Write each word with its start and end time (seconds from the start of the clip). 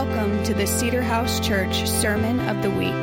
Welcome 0.00 0.44
to 0.44 0.54
the 0.54 0.64
Cedar 0.64 1.02
House 1.02 1.40
Church 1.40 1.84
Sermon 1.84 2.38
of 2.48 2.62
the 2.62 2.70
Week. 2.70 2.94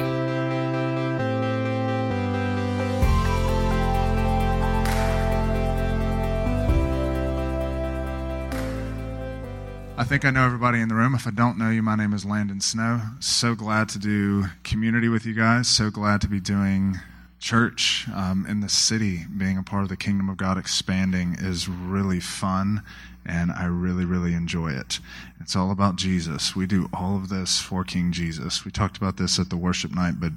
I 9.97 10.05
think 10.05 10.23
I 10.23 10.29
know 10.29 10.45
everybody 10.45 10.79
in 10.79 10.87
the 10.87 10.95
room. 10.95 11.13
If 11.15 11.27
I 11.27 11.31
don't 11.31 11.57
know 11.57 11.69
you, 11.69 11.83
my 11.83 11.97
name 11.97 12.13
is 12.13 12.23
Landon 12.23 12.61
Snow. 12.61 13.01
So 13.19 13.55
glad 13.55 13.89
to 13.89 13.99
do 13.99 14.45
community 14.63 15.09
with 15.09 15.25
you 15.25 15.33
guys. 15.33 15.67
So 15.67 15.91
glad 15.91 16.21
to 16.21 16.29
be 16.29 16.39
doing 16.39 17.01
church 17.45 18.07
um, 18.13 18.45
in 18.47 18.59
the 18.59 18.69
city. 18.69 19.25
Being 19.37 19.57
a 19.57 19.63
part 19.63 19.83
of 19.83 19.89
the 19.89 19.97
kingdom 19.97 20.29
of 20.29 20.37
God 20.37 20.57
expanding 20.57 21.35
is 21.39 21.69
really 21.69 22.19
fun, 22.19 22.83
and 23.25 23.51
I 23.51 23.65
really, 23.65 24.05
really 24.05 24.33
enjoy 24.33 24.71
it. 24.71 24.99
It's 25.39 25.55
all 25.55 25.71
about 25.71 25.95
Jesus. 25.95 26.55
We 26.55 26.65
do 26.65 26.89
all 26.93 27.15
of 27.15 27.29
this 27.29 27.59
for 27.59 27.83
King 27.83 28.11
Jesus. 28.11 28.65
We 28.65 28.71
talked 28.71 28.97
about 28.97 29.17
this 29.17 29.39
at 29.39 29.49
the 29.49 29.57
worship 29.57 29.93
night, 29.93 30.15
but 30.19 30.31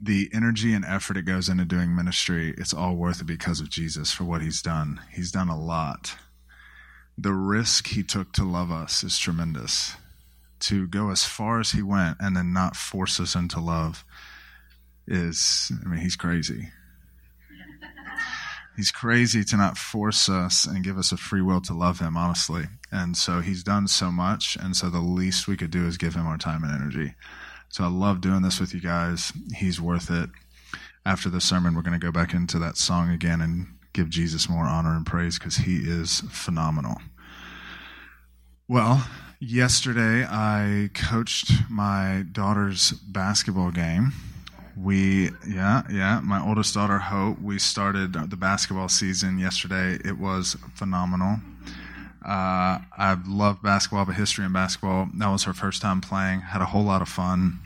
the 0.00 0.28
energy 0.34 0.74
and 0.74 0.84
effort 0.84 1.16
it 1.16 1.22
goes 1.22 1.48
into 1.48 1.64
doing 1.64 1.94
ministry, 1.94 2.54
it's 2.58 2.74
all 2.74 2.94
worth 2.94 3.20
it 3.20 3.26
because 3.26 3.60
of 3.60 3.70
Jesus 3.70 4.12
for 4.12 4.24
what 4.24 4.42
he's 4.42 4.60
done. 4.60 5.00
He's 5.12 5.32
done 5.32 5.48
a 5.48 5.58
lot 5.58 6.16
the 7.16 7.32
risk 7.32 7.88
he 7.88 8.02
took 8.02 8.32
to 8.32 8.44
love 8.44 8.70
us 8.70 9.04
is 9.04 9.18
tremendous. 9.18 9.94
To 10.60 10.86
go 10.86 11.10
as 11.10 11.24
far 11.24 11.60
as 11.60 11.72
he 11.72 11.82
went 11.82 12.16
and 12.20 12.36
then 12.36 12.52
not 12.52 12.76
force 12.76 13.20
us 13.20 13.34
into 13.34 13.60
love 13.60 14.04
is, 15.06 15.70
I 15.84 15.88
mean, 15.88 16.00
he's 16.00 16.16
crazy. 16.16 16.70
He's 18.76 18.90
crazy 18.90 19.44
to 19.44 19.56
not 19.56 19.78
force 19.78 20.28
us 20.28 20.64
and 20.66 20.82
give 20.82 20.98
us 20.98 21.12
a 21.12 21.16
free 21.16 21.42
will 21.42 21.60
to 21.62 21.72
love 21.72 22.00
him, 22.00 22.16
honestly. 22.16 22.64
And 22.90 23.16
so 23.16 23.40
he's 23.40 23.62
done 23.62 23.86
so 23.86 24.10
much. 24.10 24.56
And 24.56 24.76
so 24.76 24.90
the 24.90 24.98
least 24.98 25.46
we 25.46 25.56
could 25.56 25.70
do 25.70 25.86
is 25.86 25.96
give 25.96 26.14
him 26.14 26.26
our 26.26 26.38
time 26.38 26.64
and 26.64 26.74
energy. 26.74 27.14
So 27.68 27.84
I 27.84 27.88
love 27.88 28.20
doing 28.20 28.42
this 28.42 28.58
with 28.58 28.74
you 28.74 28.80
guys. 28.80 29.32
He's 29.56 29.80
worth 29.80 30.10
it. 30.10 30.30
After 31.06 31.28
the 31.28 31.40
sermon, 31.40 31.74
we're 31.74 31.82
going 31.82 31.98
to 31.98 32.04
go 32.04 32.10
back 32.10 32.34
into 32.34 32.58
that 32.60 32.76
song 32.76 33.10
again 33.10 33.40
and 33.40 33.66
give 33.92 34.10
Jesus 34.10 34.48
more 34.48 34.64
honor 34.64 34.96
and 34.96 35.06
praise 35.06 35.38
because 35.38 35.58
he 35.58 35.76
is 35.76 36.22
phenomenal. 36.30 36.96
Well, 38.66 39.06
yesterday 39.38 40.26
I 40.28 40.90
coached 40.94 41.52
my 41.70 42.24
daughter's 42.32 42.92
basketball 42.92 43.70
game. 43.70 44.12
We, 44.76 45.30
yeah, 45.46 45.82
yeah, 45.90 46.20
my 46.20 46.44
oldest 46.44 46.74
daughter, 46.74 46.98
Hope, 46.98 47.40
we 47.40 47.58
started 47.58 48.12
the 48.12 48.36
basketball 48.36 48.88
season 48.88 49.38
yesterday. 49.38 49.98
It 50.04 50.18
was 50.18 50.56
phenomenal. 50.74 51.38
Uh, 52.26 52.78
I've 52.96 53.26
loved 53.28 53.62
basketball, 53.62 54.04
but 54.06 54.14
history 54.14 54.44
and 54.44 54.54
basketball, 54.54 55.08
that 55.14 55.28
was 55.28 55.44
her 55.44 55.52
first 55.52 55.82
time 55.82 56.00
playing. 56.00 56.40
Had 56.40 56.62
a 56.62 56.66
whole 56.66 56.84
lot 56.84 57.02
of 57.02 57.08
fun 57.08 57.60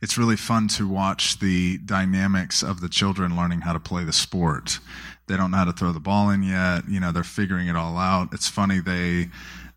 it's 0.00 0.16
really 0.16 0.36
fun 0.36 0.68
to 0.68 0.88
watch 0.88 1.38
the 1.38 1.78
dynamics 1.78 2.62
of 2.62 2.80
the 2.80 2.88
children 2.88 3.36
learning 3.36 3.60
how 3.60 3.72
to 3.72 3.80
play 3.80 4.04
the 4.04 4.12
sport. 4.12 4.78
They 5.26 5.36
don't 5.36 5.50
know 5.50 5.58
how 5.58 5.64
to 5.66 5.72
throw 5.72 5.92
the 5.92 6.00
ball 6.00 6.30
in 6.30 6.42
yet. 6.42 6.88
You 6.88 7.00
know, 7.00 7.12
they're 7.12 7.22
figuring 7.22 7.68
it 7.68 7.76
all 7.76 7.96
out. 7.98 8.32
It's 8.32 8.48
funny 8.48 8.80
they 8.80 9.28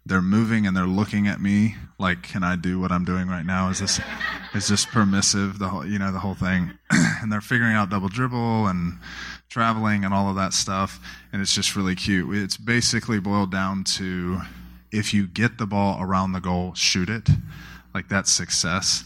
they're 0.06 0.22
moving 0.22 0.68
and 0.68 0.76
they're 0.76 0.86
looking 0.86 1.28
at 1.28 1.40
me 1.40 1.76
like, 1.98 2.24
"Can 2.24 2.44
I 2.44 2.56
do 2.56 2.80
what 2.80 2.92
I'm 2.92 3.06
doing 3.06 3.28
right 3.28 3.46
now? 3.46 3.70
Is 3.70 3.80
this 3.80 4.00
is 4.54 4.68
this 4.68 4.86
permissive?" 4.86 5.60
The 5.60 5.70
whole, 5.70 5.86
you 5.86 6.00
know, 6.00 6.12
the 6.12 6.20
whole 6.20 6.36
thing, 6.36 6.72
and 6.92 7.32
they're 7.32 7.42
figuring 7.42 7.74
out 7.74 7.90
double 7.90 8.10
dribble 8.10 8.68
and 8.68 9.00
traveling 9.50 10.04
and 10.04 10.14
all 10.14 10.30
of 10.30 10.36
that 10.36 10.54
stuff, 10.54 11.00
and 11.32 11.42
it's 11.42 11.54
just 11.54 11.76
really 11.76 11.96
cute. 11.96 12.36
It's 12.36 12.58
basically 12.58 13.20
boiled 13.20 13.52
down 13.52 13.84
to 13.96 14.42
if 14.92 15.14
you 15.14 15.28
get 15.28 15.58
the 15.58 15.66
ball 15.66 16.02
around 16.02 16.34
the 16.34 16.42
goal, 16.42 16.74
shoot 16.74 17.10
it. 17.10 17.30
Like 17.94 18.10
that's 18.10 18.32
success. 18.32 19.04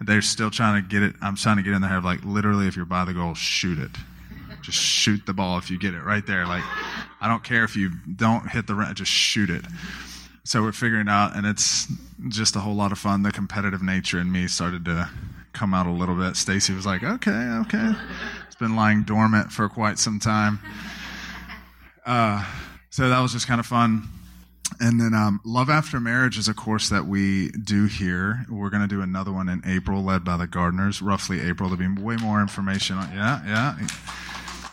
They're 0.00 0.22
still 0.22 0.50
trying 0.50 0.82
to 0.82 0.88
get 0.88 1.02
it. 1.02 1.14
I'm 1.20 1.36
trying 1.36 1.58
to 1.58 1.62
get 1.62 1.74
in 1.74 1.82
their 1.82 1.90
head, 1.90 2.04
like 2.04 2.24
literally, 2.24 2.66
if 2.66 2.74
you're 2.74 2.86
by 2.86 3.04
the 3.04 3.14
goal, 3.14 3.34
shoot 3.34 3.78
it 3.78 3.90
just 4.62 4.78
shoot 4.78 5.24
the 5.26 5.32
ball 5.32 5.58
if 5.58 5.70
you 5.70 5.78
get 5.78 5.94
it 5.94 6.02
right 6.02 6.26
there. 6.26 6.46
Like, 6.46 6.64
I 7.20 7.28
don't 7.28 7.42
care 7.42 7.64
if 7.64 7.76
you 7.76 7.90
don't 8.16 8.48
hit 8.48 8.66
the 8.66 8.74
rim, 8.74 8.94
just 8.94 9.10
shoot 9.10 9.50
it. 9.50 9.64
So 10.44 10.62
we're 10.62 10.72
figuring 10.72 11.08
out, 11.08 11.36
and 11.36 11.46
it's 11.46 11.86
just 12.28 12.56
a 12.56 12.60
whole 12.60 12.74
lot 12.74 12.92
of 12.92 12.98
fun. 12.98 13.22
The 13.22 13.32
competitive 13.32 13.82
nature 13.82 14.18
in 14.18 14.32
me 14.32 14.46
started 14.46 14.84
to 14.86 15.08
come 15.52 15.74
out 15.74 15.86
a 15.86 15.90
little 15.90 16.14
bit. 16.16 16.36
Stacy 16.36 16.72
was 16.72 16.86
like, 16.86 17.02
"Okay, 17.02 17.30
okay." 17.30 17.92
It's 18.46 18.56
been 18.56 18.76
lying 18.76 19.02
dormant 19.02 19.52
for 19.52 19.68
quite 19.68 19.98
some 19.98 20.18
time. 20.18 20.60
Uh, 22.06 22.44
so 22.90 23.08
that 23.08 23.20
was 23.20 23.32
just 23.32 23.46
kind 23.46 23.60
of 23.60 23.66
fun. 23.66 24.08
And 24.80 25.00
then 25.00 25.14
um, 25.14 25.40
Love 25.44 25.68
After 25.68 25.98
Marriage 25.98 26.38
is 26.38 26.48
a 26.48 26.54
course 26.54 26.88
that 26.90 27.06
we 27.06 27.50
do 27.50 27.86
here. 27.86 28.46
We're 28.48 28.70
going 28.70 28.82
to 28.82 28.88
do 28.88 29.02
another 29.02 29.32
one 29.32 29.48
in 29.48 29.62
April, 29.66 30.02
led 30.02 30.24
by 30.24 30.36
the 30.36 30.46
Gardeners, 30.46 31.02
roughly 31.02 31.40
April. 31.40 31.68
There'll 31.68 31.94
be 31.94 32.00
way 32.00 32.16
more 32.16 32.40
information 32.40 32.96
on. 32.96 33.12
Yeah, 33.12 33.42
yeah. 33.44 33.86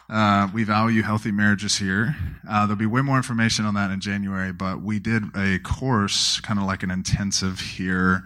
Uh, 0.10 0.48
we 0.54 0.64
value 0.64 1.02
healthy 1.02 1.32
marriages 1.32 1.78
here. 1.78 2.16
Uh, 2.50 2.66
there'll 2.66 2.78
be 2.78 2.86
way 2.86 3.02
more 3.02 3.18
information 3.18 3.66
on 3.66 3.74
that 3.74 3.92
in 3.92 4.00
January, 4.00 4.54
but 4.54 4.82
we 4.82 5.00
did 5.00 5.24
a 5.36 5.60
course, 5.60 6.40
kind 6.40 6.58
of 6.58 6.66
like 6.66 6.82
an 6.82 6.92
intensive 6.92 7.60
here 7.60 8.24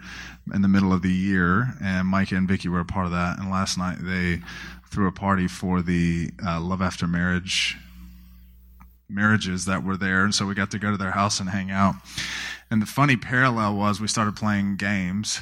in 0.54 0.62
the 0.62 0.68
middle 0.68 0.92
of 0.92 1.02
the 1.02 1.12
year, 1.12 1.74
and 1.82 2.06
Micah 2.06 2.36
and 2.36 2.46
Vicky 2.46 2.68
were 2.68 2.80
a 2.80 2.84
part 2.84 3.06
of 3.06 3.12
that. 3.12 3.38
And 3.38 3.50
last 3.50 3.78
night 3.78 3.98
they 4.00 4.42
threw 4.90 5.08
a 5.08 5.12
party 5.12 5.48
for 5.48 5.82
the 5.82 6.30
uh, 6.44 6.60
Love 6.60 6.82
After 6.82 7.08
Marriage 7.08 7.76
marriages 9.08 9.64
that 9.64 9.82
were 9.82 9.96
there, 9.96 10.22
and 10.22 10.32
so 10.32 10.46
we 10.46 10.54
got 10.54 10.70
to 10.70 10.78
go 10.78 10.92
to 10.92 10.96
their 10.96 11.10
house 11.10 11.40
and 11.40 11.50
hang 11.50 11.72
out. 11.72 11.96
And 12.70 12.80
the 12.80 12.86
funny 12.86 13.16
parallel 13.16 13.74
was 13.74 14.00
we 14.00 14.06
started 14.06 14.36
playing 14.36 14.76
games, 14.76 15.40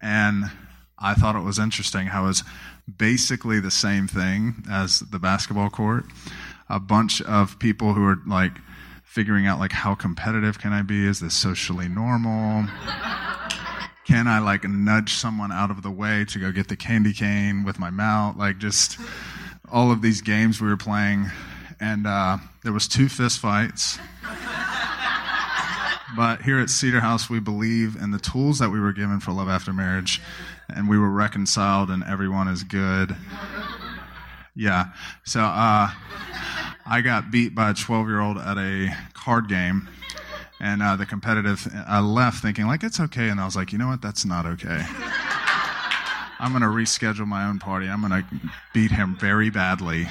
and 0.00 0.50
I 0.98 1.12
thought 1.12 1.36
it 1.36 1.40
was 1.40 1.58
interesting 1.58 2.06
how 2.06 2.24
was 2.24 2.42
basically 2.96 3.60
the 3.60 3.70
same 3.70 4.06
thing 4.06 4.64
as 4.70 5.00
the 5.00 5.18
basketball 5.18 5.70
court. 5.70 6.04
A 6.68 6.80
bunch 6.80 7.20
of 7.22 7.58
people 7.58 7.94
who 7.94 8.04
are 8.04 8.18
like 8.26 8.52
figuring 9.04 9.46
out 9.46 9.58
like 9.58 9.72
how 9.72 9.94
competitive 9.94 10.58
can 10.58 10.72
I 10.72 10.82
be? 10.82 11.06
Is 11.06 11.20
this 11.20 11.34
socially 11.34 11.88
normal? 11.88 12.66
Can 14.04 14.26
I 14.26 14.38
like 14.38 14.64
nudge 14.64 15.14
someone 15.14 15.50
out 15.50 15.70
of 15.70 15.82
the 15.82 15.90
way 15.90 16.26
to 16.26 16.38
go 16.38 16.52
get 16.52 16.68
the 16.68 16.76
candy 16.76 17.12
cane 17.12 17.64
with 17.64 17.78
my 17.78 17.90
mouth? 17.90 18.36
Like 18.36 18.58
just 18.58 18.98
all 19.70 19.90
of 19.90 20.02
these 20.02 20.20
games 20.20 20.60
we 20.60 20.68
were 20.68 20.76
playing, 20.76 21.30
and 21.80 22.06
uh, 22.06 22.38
there 22.62 22.72
was 22.72 22.86
two 22.86 23.08
fist 23.08 23.38
fights. 23.38 23.98
but 26.16 26.42
here 26.42 26.58
at 26.58 26.68
Cedar 26.68 27.00
House, 27.00 27.30
we 27.30 27.40
believe 27.40 27.96
in 27.96 28.10
the 28.10 28.18
tools 28.18 28.58
that 28.58 28.70
we 28.70 28.78
were 28.78 28.92
given 28.92 29.20
for 29.20 29.32
love 29.32 29.48
after 29.48 29.72
marriage 29.72 30.20
and 30.68 30.88
we 30.88 30.98
were 30.98 31.10
reconciled 31.10 31.90
and 31.90 32.04
everyone 32.04 32.48
is 32.48 32.62
good. 32.62 33.16
Yeah. 34.56 34.86
So 35.24 35.40
uh, 35.40 35.90
I 36.86 37.00
got 37.02 37.30
beat 37.30 37.54
by 37.54 37.70
a 37.70 37.74
12 37.74 38.08
year 38.08 38.20
old 38.20 38.38
at 38.38 38.58
a 38.58 38.94
card 39.14 39.48
game. 39.48 39.88
And 40.60 40.82
uh, 40.82 40.96
the 40.96 41.04
competitive, 41.04 41.66
I 41.86 42.00
left 42.00 42.40
thinking, 42.40 42.66
like, 42.66 42.82
it's 42.82 43.00
okay. 43.00 43.28
And 43.28 43.40
I 43.40 43.44
was 43.44 43.56
like, 43.56 43.72
you 43.72 43.78
know 43.78 43.88
what? 43.88 44.00
That's 44.00 44.24
not 44.24 44.46
okay. 44.46 44.80
I'm 46.38 46.52
going 46.52 46.62
to 46.62 46.68
reschedule 46.68 47.26
my 47.26 47.46
own 47.46 47.58
party. 47.58 47.88
I'm 47.88 48.00
going 48.00 48.22
to 48.22 48.50
beat 48.72 48.90
him 48.90 49.16
very 49.18 49.50
badly. 49.50 50.06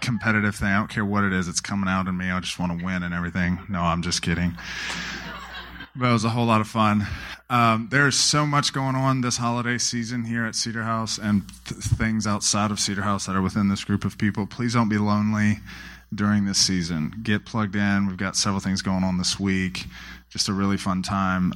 Competitive 0.00 0.54
thing. 0.54 0.68
I 0.68 0.78
don't 0.78 0.88
care 0.88 1.04
what 1.04 1.24
it 1.24 1.32
is. 1.32 1.46
It's 1.46 1.60
coming 1.60 1.88
out 1.88 2.06
in 2.06 2.16
me. 2.16 2.30
I 2.30 2.40
just 2.40 2.58
want 2.58 2.78
to 2.78 2.84
win 2.84 3.02
and 3.02 3.12
everything. 3.12 3.58
No, 3.68 3.80
I'm 3.80 4.02
just 4.02 4.22
kidding. 4.22 4.56
But 5.96 6.10
it 6.10 6.12
was 6.12 6.24
a 6.24 6.30
whole 6.30 6.46
lot 6.46 6.60
of 6.60 6.66
fun. 6.66 7.06
Um, 7.48 7.88
there's 7.90 8.16
so 8.16 8.44
much 8.46 8.72
going 8.72 8.96
on 8.96 9.20
this 9.20 9.36
holiday 9.36 9.78
season 9.78 10.24
here 10.24 10.44
at 10.44 10.56
Cedar 10.56 10.82
House 10.82 11.18
and 11.18 11.44
th- 11.66 11.80
things 11.80 12.26
outside 12.26 12.72
of 12.72 12.80
Cedar 12.80 13.02
House 13.02 13.26
that 13.26 13.36
are 13.36 13.42
within 13.42 13.68
this 13.68 13.84
group 13.84 14.04
of 14.04 14.18
people. 14.18 14.44
Please 14.44 14.74
don't 14.74 14.88
be 14.88 14.98
lonely 14.98 15.58
during 16.12 16.46
this 16.46 16.58
season. 16.58 17.14
Get 17.22 17.44
plugged 17.44 17.76
in. 17.76 18.08
We've 18.08 18.16
got 18.16 18.36
several 18.36 18.60
things 18.60 18.82
going 18.82 19.04
on 19.04 19.18
this 19.18 19.38
week. 19.38 19.86
Just 20.30 20.48
a 20.48 20.52
really 20.52 20.76
fun 20.76 21.02
time. 21.02 21.52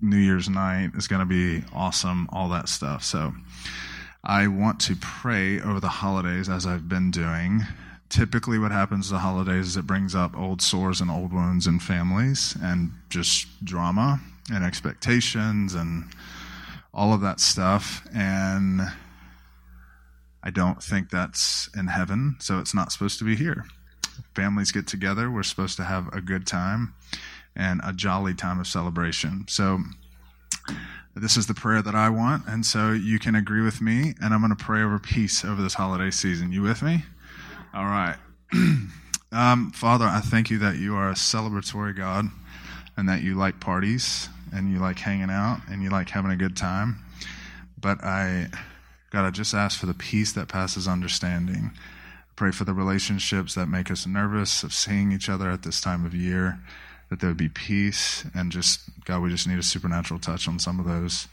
New 0.00 0.16
Year's 0.16 0.48
night 0.48 0.92
is 0.96 1.08
going 1.08 1.20
to 1.20 1.26
be 1.26 1.64
awesome, 1.74 2.28
all 2.32 2.48
that 2.50 2.68
stuff. 2.68 3.02
So 3.02 3.34
I 4.22 4.46
want 4.46 4.78
to 4.82 4.94
pray 4.94 5.60
over 5.60 5.80
the 5.80 5.88
holidays 5.88 6.48
as 6.48 6.66
I've 6.66 6.88
been 6.88 7.10
doing 7.10 7.66
typically 8.12 8.58
what 8.58 8.70
happens 8.70 9.08
the 9.08 9.18
holidays 9.18 9.68
is 9.68 9.76
it 9.78 9.86
brings 9.86 10.14
up 10.14 10.36
old 10.36 10.60
sores 10.60 11.00
and 11.00 11.10
old 11.10 11.32
wounds 11.32 11.66
in 11.66 11.80
families 11.80 12.54
and 12.62 12.92
just 13.08 13.46
drama 13.64 14.20
and 14.52 14.62
expectations 14.62 15.74
and 15.74 16.04
all 16.92 17.14
of 17.14 17.22
that 17.22 17.40
stuff. 17.40 18.06
And 18.14 18.82
i 20.44 20.50
don't 20.50 20.82
think 20.82 21.08
that's 21.08 21.70
in 21.74 21.86
heaven 21.86 22.36
so 22.40 22.58
it's 22.58 22.74
not 22.74 22.92
supposed 22.92 23.18
to 23.18 23.24
be 23.24 23.34
here. 23.34 23.64
Families 24.34 24.72
get 24.72 24.86
together 24.86 25.30
we're 25.30 25.42
supposed 25.42 25.78
to 25.78 25.84
have 25.84 26.12
a 26.12 26.20
good 26.20 26.46
time 26.46 26.92
and 27.56 27.80
a 27.82 27.94
jolly 27.94 28.34
time 28.34 28.60
of 28.60 28.66
celebration. 28.66 29.46
So 29.48 29.80
this 31.14 31.38
is 31.38 31.46
the 31.46 31.54
prayer 31.54 31.82
that 31.82 31.94
i 31.94 32.08
want 32.08 32.46
and 32.46 32.64
so 32.64 32.92
you 32.92 33.18
can 33.18 33.34
agree 33.34 33.60
with 33.60 33.82
me 33.82 34.14
and 34.22 34.32
i'm 34.32 34.40
going 34.40 34.54
to 34.54 34.64
pray 34.64 34.82
over 34.82 34.98
peace 34.98 35.44
over 35.44 35.62
this 35.62 35.74
holiday 35.74 36.10
season. 36.10 36.52
You 36.52 36.60
with 36.60 36.82
me 36.82 37.04
all 37.74 37.84
right. 37.84 38.16
um, 39.32 39.70
Father, 39.72 40.04
I 40.04 40.20
thank 40.20 40.50
you 40.50 40.58
that 40.58 40.76
you 40.76 40.94
are 40.94 41.10
a 41.10 41.14
celebratory 41.14 41.96
God. 41.96 42.26
and 42.96 43.08
that 43.08 43.22
you 43.22 43.34
like 43.34 43.60
parties 43.60 44.28
and 44.52 44.70
you 44.70 44.78
like 44.78 44.98
hanging 44.98 45.30
out 45.30 45.60
and 45.70 45.82
you 45.82 45.90
like 45.90 46.10
having 46.10 46.30
a 46.30 46.36
good 46.36 46.56
time. 46.56 46.98
But 47.80 48.04
I, 48.04 48.48
God, 49.10 49.24
I 49.24 49.30
just 49.30 49.54
ask 49.54 49.78
for 49.78 49.86
the 49.86 49.94
peace 49.94 50.32
that 50.32 50.48
passes 50.48 50.86
understanding. 50.86 51.72
Pray 52.36 52.50
for 52.50 52.64
the 52.64 52.74
relationships 52.74 53.54
that 53.54 53.66
make 53.66 53.90
us 53.90 54.06
nervous 54.06 54.62
of 54.62 54.72
seeing 54.72 55.12
each 55.12 55.28
other 55.28 55.50
at 55.50 55.62
this 55.62 55.80
time 55.80 56.04
of 56.04 56.14
year, 56.14 56.58
that 57.10 57.20
there 57.20 57.30
would 57.30 57.36
be 57.36 57.48
peace 57.48 58.24
and 58.34 58.52
just, 58.52 58.80
God, 59.04 59.22
we 59.22 59.30
just 59.30 59.48
need 59.48 59.58
a 59.58 59.62
supernatural 59.62 60.20
touch 60.20 60.46
on 60.48 60.58
some 60.58 60.78
of 60.78 60.86
those. 60.86 61.28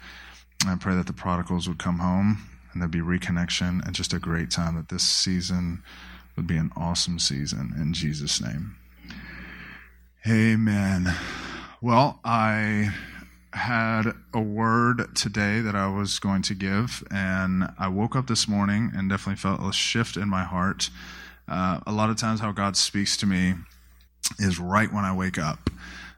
And 0.61 0.69
I 0.71 0.75
pray 0.75 0.95
that 0.95 1.07
the 1.07 1.13
prodigals 1.13 1.67
would 1.67 1.79
come 1.79 1.99
home 1.99 2.43
and 2.73 2.81
there'd 2.81 2.91
be 2.91 2.99
reconnection 2.99 3.85
and 3.85 3.93
just 3.93 4.13
a 4.13 4.19
great 4.19 4.51
time, 4.51 4.75
that 4.75 4.89
this 4.89 5.03
season 5.03 5.83
would 6.35 6.47
be 6.47 6.57
an 6.57 6.71
awesome 6.75 7.19
season 7.19 7.73
in 7.77 7.93
Jesus' 7.93 8.41
name. 8.41 8.75
Amen. 10.27 11.13
Well, 11.81 12.19
I 12.23 12.93
had 13.53 14.13
a 14.33 14.41
word 14.41 15.15
today 15.15 15.59
that 15.61 15.75
I 15.75 15.87
was 15.87 16.19
going 16.19 16.41
to 16.43 16.53
give, 16.53 17.03
and 17.09 17.69
I 17.79 17.87
woke 17.87 18.15
up 18.15 18.27
this 18.27 18.47
morning 18.47 18.91
and 18.95 19.09
definitely 19.09 19.37
felt 19.37 19.61
a 19.61 19.73
shift 19.73 20.17
in 20.17 20.29
my 20.29 20.43
heart. 20.43 20.89
Uh, 21.47 21.79
a 21.87 21.91
lot 21.91 22.09
of 22.09 22.17
times, 22.17 22.41
how 22.41 22.51
God 22.51 22.77
speaks 22.77 23.17
to 23.17 23.25
me 23.25 23.55
is 24.37 24.59
right 24.59 24.91
when 24.93 25.05
I 25.05 25.15
wake 25.15 25.37
up. 25.37 25.69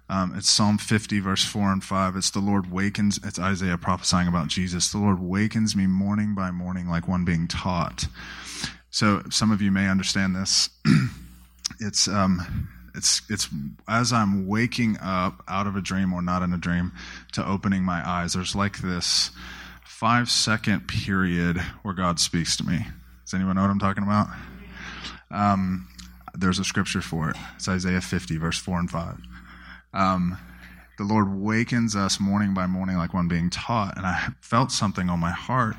Um, 0.10 0.34
it's 0.36 0.50
Psalm 0.50 0.78
50, 0.78 1.22
verse 1.22 1.46
4 1.46 1.72
and 1.72 1.84
5. 1.84 2.18
It's 2.18 2.31
the 2.31 2.40
Lord 2.40 2.69
wakens, 2.69 3.18
it's 3.24 3.40
Isaiah 3.40 3.78
prophesying 3.78 4.28
about 4.28 4.50
Jesus. 4.50 4.92
The 4.92 4.98
Lord 4.98 5.22
wakens 5.22 5.74
me 5.74 5.88
morning 5.88 6.36
by 6.36 6.52
morning 6.52 6.90
like 6.90 7.08
one 7.08 7.24
being 7.24 7.48
taught. 7.48 8.08
So, 8.92 9.24
some 9.30 9.52
of 9.52 9.62
you 9.62 9.72
may 9.72 9.88
understand 9.88 10.36
this. 10.36 10.70
it's 11.80 12.08
um, 12.08 12.68
it's 12.94 13.22
it's 13.30 13.50
as 13.88 14.12
I'm 14.12 14.48
waking 14.48 14.98
up 15.02 15.44
out 15.48 15.66
of 15.66 15.76
a 15.76 15.82
dream 15.82 16.14
or 16.14 16.22
not 16.22 16.44
in 16.44 16.54
a 16.54 16.58
dream 16.58 16.92
to 17.34 17.48
opening 17.48 17.84
my 17.84 18.08
eyes. 18.08 18.34
There's 18.34 18.56
like 18.56 18.80
this 18.80 19.32
five 19.86 20.30
second 20.30 20.88
period 20.88 21.58
where 21.84 21.94
God 21.94 22.20
speaks 22.20 22.58
to 22.58 22.66
me. 22.66 22.86
Does 23.24 23.34
anyone 23.34 23.56
know 23.56 23.62
what 23.62 23.72
I'm 23.72 23.80
talking 23.80 24.04
about? 24.04 24.28
Um, 25.30 25.88
there's 26.34 26.60
a 26.60 26.64
scripture 26.66 27.02
for 27.02 27.30
it. 27.30 27.38
It's 27.56 27.70
Isaiah 27.70 28.02
50, 28.02 28.38
verse 28.38 28.58
4 28.58 28.80
and 28.80 28.92
5. 28.92 29.18
Um, 29.94 30.38
the 30.98 31.04
Lord 31.04 31.34
wakens 31.34 31.96
us 31.96 32.20
morning 32.20 32.54
by 32.54 32.68
morning 32.68 32.98
like 32.98 33.14
one 33.14 33.28
being 33.28 33.50
taught, 33.50 33.96
and 33.96 34.06
I 34.06 34.30
felt 34.42 34.72
something 34.72 35.10
on 35.10 35.20
my 35.20 35.32
heart 35.32 35.76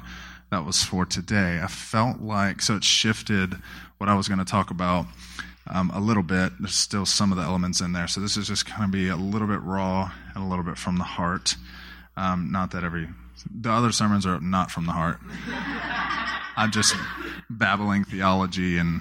that 0.53 0.67
was 0.67 0.83
for 0.83 1.07
today. 1.07 1.61
I 1.63 1.67
felt 1.67 2.21
like, 2.21 2.61
so 2.61 2.77
it 2.77 2.85
shifted 2.85 3.55
what 3.97 4.11
I 4.11 4.15
was 4.15 4.29
going 4.29 4.39
to 4.39 4.45
talk 4.45 4.71
about 4.71 5.07
um, 5.67 5.91
a 5.95 5.99
little 5.99 6.23
bit. 6.23 6.53
There's 6.61 6.75
still 6.75 7.07
some 7.07 7.33
of 7.33 7.39
the 7.39 7.43
elements 7.43 7.81
in 7.81 7.95
there. 7.95 8.07
So 8.07 8.21
this 8.21 8.37
is 8.37 8.49
just 8.49 8.67
going 8.67 8.83
to 8.83 8.89
be 8.89 9.09
a 9.09 9.17
little 9.17 9.49
bit 9.49 9.63
raw 9.63 10.13
and 10.35 10.45
a 10.45 10.47
little 10.47 10.63
bit 10.63 10.77
from 10.77 10.99
the 10.99 11.05
heart. 11.05 11.57
Um, 12.19 12.53
not 12.53 12.71
that 12.73 12.85
every, 12.85 13.09
the 13.51 13.71
other 13.71 13.93
sermons 13.93 14.27
are 14.27 14.41
not 14.43 14.71
from 14.71 14.85
the 14.85 14.93
heart. 14.93 15.21
I'm 16.59 16.71
just 16.71 16.95
babbling 17.49 18.05
theology 18.05 18.77
and 18.77 19.01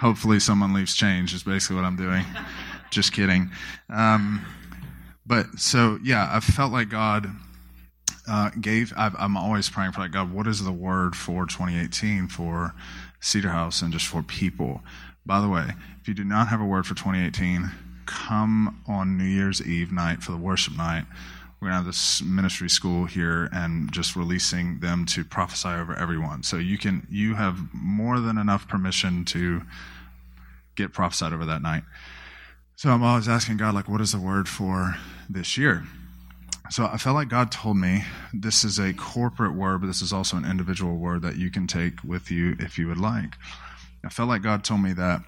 hopefully 0.00 0.38
someone 0.38 0.74
leaves 0.74 0.94
change 0.94 1.32
is 1.32 1.44
basically 1.44 1.76
what 1.76 1.86
I'm 1.86 1.96
doing. 1.96 2.26
Just 2.90 3.14
kidding. 3.14 3.50
Um, 3.88 4.44
but 5.24 5.46
so, 5.58 5.98
yeah, 6.02 6.28
I 6.30 6.40
felt 6.40 6.72
like 6.72 6.90
God 6.90 7.30
uh, 8.28 8.50
gave, 8.60 8.92
i 8.96 9.10
am 9.18 9.36
always 9.36 9.68
praying 9.68 9.92
for 9.92 10.00
like, 10.00 10.12
God, 10.12 10.32
what 10.32 10.46
is 10.46 10.62
the 10.64 10.72
word 10.72 11.16
for 11.16 11.44
2018 11.46 12.28
for 12.28 12.74
Cedar 13.20 13.50
House 13.50 13.82
and 13.82 13.92
just 13.92 14.06
for 14.06 14.22
people? 14.22 14.82
By 15.26 15.40
the 15.40 15.48
way, 15.48 15.70
if 16.00 16.08
you 16.08 16.14
do 16.14 16.24
not 16.24 16.48
have 16.48 16.60
a 16.60 16.64
word 16.64 16.86
for 16.86 16.94
2018, 16.94 17.70
come 18.06 18.82
on 18.86 19.16
New 19.16 19.24
Year's 19.24 19.62
Eve 19.62 19.92
night 19.92 20.22
for 20.22 20.32
the 20.32 20.38
worship 20.38 20.76
night. 20.76 21.04
We're 21.60 21.68
going 21.68 21.72
to 21.72 21.84
have 21.84 21.86
this 21.86 22.20
ministry 22.22 22.68
school 22.68 23.06
here 23.06 23.48
and 23.52 23.92
just 23.92 24.16
releasing 24.16 24.80
them 24.80 25.06
to 25.06 25.24
prophesy 25.24 25.68
over 25.68 25.94
everyone. 25.94 26.42
So 26.42 26.56
you 26.56 26.76
can 26.76 27.06
you 27.08 27.36
have 27.36 27.56
more 27.72 28.18
than 28.18 28.36
enough 28.36 28.66
permission 28.66 29.24
to 29.26 29.62
get 30.74 30.92
prophesied 30.92 31.32
over 31.32 31.44
that 31.44 31.62
night. 31.62 31.84
So 32.74 32.90
I'm 32.90 33.04
always 33.04 33.28
asking 33.28 33.58
God, 33.58 33.74
like, 33.74 33.88
what 33.88 34.00
is 34.00 34.10
the 34.10 34.18
word 34.18 34.48
for 34.48 34.96
this 35.30 35.56
year? 35.56 35.84
So 36.72 36.86
I 36.86 36.96
felt 36.96 37.16
like 37.16 37.28
God 37.28 37.52
told 37.52 37.76
me 37.76 38.02
this 38.32 38.64
is 38.64 38.78
a 38.78 38.94
corporate 38.94 39.54
word, 39.54 39.82
but 39.82 39.88
this 39.88 40.00
is 40.00 40.10
also 40.10 40.38
an 40.38 40.46
individual 40.46 40.96
word 40.96 41.20
that 41.20 41.36
you 41.36 41.50
can 41.50 41.66
take 41.66 42.02
with 42.02 42.30
you 42.30 42.56
if 42.58 42.78
you 42.78 42.88
would 42.88 42.96
like. 42.96 43.34
I 44.02 44.08
felt 44.08 44.30
like 44.30 44.40
God 44.40 44.64
told 44.64 44.80
me 44.80 44.94
that 44.94 45.20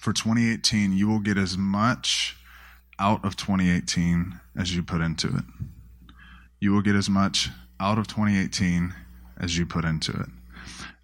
for 0.00 0.12
2018, 0.12 0.94
you 0.94 1.06
will 1.06 1.20
get 1.20 1.38
as 1.38 1.56
much 1.56 2.36
out 2.98 3.24
of 3.24 3.36
2018 3.36 4.40
as 4.56 4.74
you 4.74 4.82
put 4.82 5.00
into 5.00 5.28
it. 5.28 5.44
You 6.58 6.72
will 6.72 6.82
get 6.82 6.96
as 6.96 7.08
much 7.08 7.50
out 7.78 7.98
of 7.98 8.08
2018 8.08 8.92
as 9.38 9.56
you 9.56 9.64
put 9.64 9.84
into 9.84 10.10
it. 10.10 10.28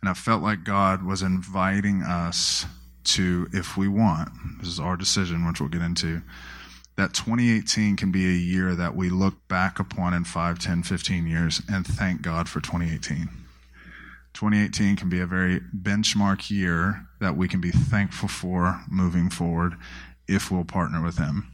And 0.01 0.09
I 0.09 0.15
felt 0.15 0.43
like 0.43 0.65
God 0.65 1.05
was 1.05 1.23
inviting 1.23 2.03
us 2.03 2.67
to, 3.05 3.47
if 3.53 3.77
we 3.77 3.87
want, 3.87 4.31
this 4.59 4.67
is 4.67 4.81
our 4.81 4.97
decision, 4.97 5.47
which 5.47 5.61
we'll 5.61 5.71
get 5.71 5.81
into, 5.81 6.23
that 6.97 7.13
2018 7.13 7.97
can 7.97 8.13
be 8.13 8.27
a 8.27 8.39
year 8.39 8.75
that 8.75 8.95
we 8.95 9.11
look 9.11 9.49
back 9.49 9.79
upon 9.79 10.15
in 10.15 10.25
5, 10.25 10.59
10, 10.59 10.83
15 10.83 11.27
years 11.27 11.63
and 11.71 11.87
thank 11.87 12.23
God 12.23 12.49
for 12.49 12.61
2018. 12.61 13.29
2018 14.35 14.97
can 14.97 15.09
be 15.09 15.21
a 15.21 15.27
very 15.27 15.61
benchmark 15.61 16.51
year 16.51 17.07
that 17.21 17.37
we 17.37 17.49
can 17.49 17.61
be 17.61 17.71
thankful 17.71 18.29
for 18.29 18.81
moving 18.89 19.31
forward 19.31 19.75
if 20.27 20.51
we'll 20.51 20.65
partner 20.65 21.03
with 21.03 21.19
Him. 21.19 21.51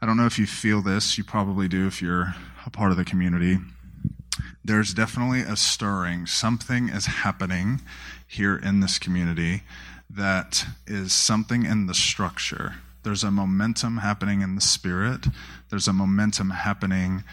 I 0.00 0.06
don't 0.06 0.16
know 0.16 0.26
if 0.26 0.38
you 0.38 0.46
feel 0.46 0.80
this, 0.80 1.18
you 1.18 1.24
probably 1.24 1.68
do 1.68 1.86
if 1.86 2.00
you're 2.00 2.34
a 2.64 2.70
part 2.70 2.90
of 2.90 2.96
the 2.96 3.04
community. 3.04 3.58
There's 4.64 4.94
definitely 4.94 5.40
a 5.40 5.56
stirring. 5.56 6.26
Something 6.26 6.88
is 6.88 7.06
happening 7.06 7.80
here 8.26 8.56
in 8.56 8.80
this 8.80 8.98
community 8.98 9.62
that 10.08 10.64
is 10.86 11.12
something 11.12 11.66
in 11.66 11.86
the 11.86 11.94
structure. 11.94 12.76
There's 13.02 13.24
a 13.24 13.30
momentum 13.30 13.98
happening 13.98 14.42
in 14.42 14.54
the 14.54 14.60
spirit. 14.60 15.26
There's 15.70 15.88
a 15.88 15.92
momentum 15.92 16.50
happening 16.50 17.24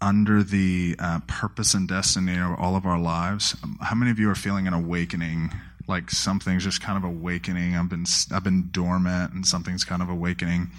under 0.00 0.42
the 0.42 0.96
uh, 0.98 1.20
purpose 1.26 1.74
and 1.74 1.88
destiny 1.88 2.38
of 2.38 2.58
all 2.58 2.76
of 2.76 2.86
our 2.86 2.98
lives. 2.98 3.56
How 3.80 3.94
many 3.94 4.10
of 4.10 4.18
you 4.18 4.30
are 4.30 4.34
feeling 4.34 4.66
an 4.66 4.74
awakening? 4.74 5.50
Like 5.86 6.10
something's 6.10 6.64
just 6.64 6.82
kind 6.82 6.98
of 6.98 7.04
awakening. 7.04 7.76
I've 7.76 7.88
been 7.88 8.04
I've 8.32 8.44
been 8.44 8.68
dormant, 8.70 9.32
and 9.32 9.46
something's 9.46 9.84
kind 9.84 10.02
of 10.02 10.08
awakening. 10.08 10.70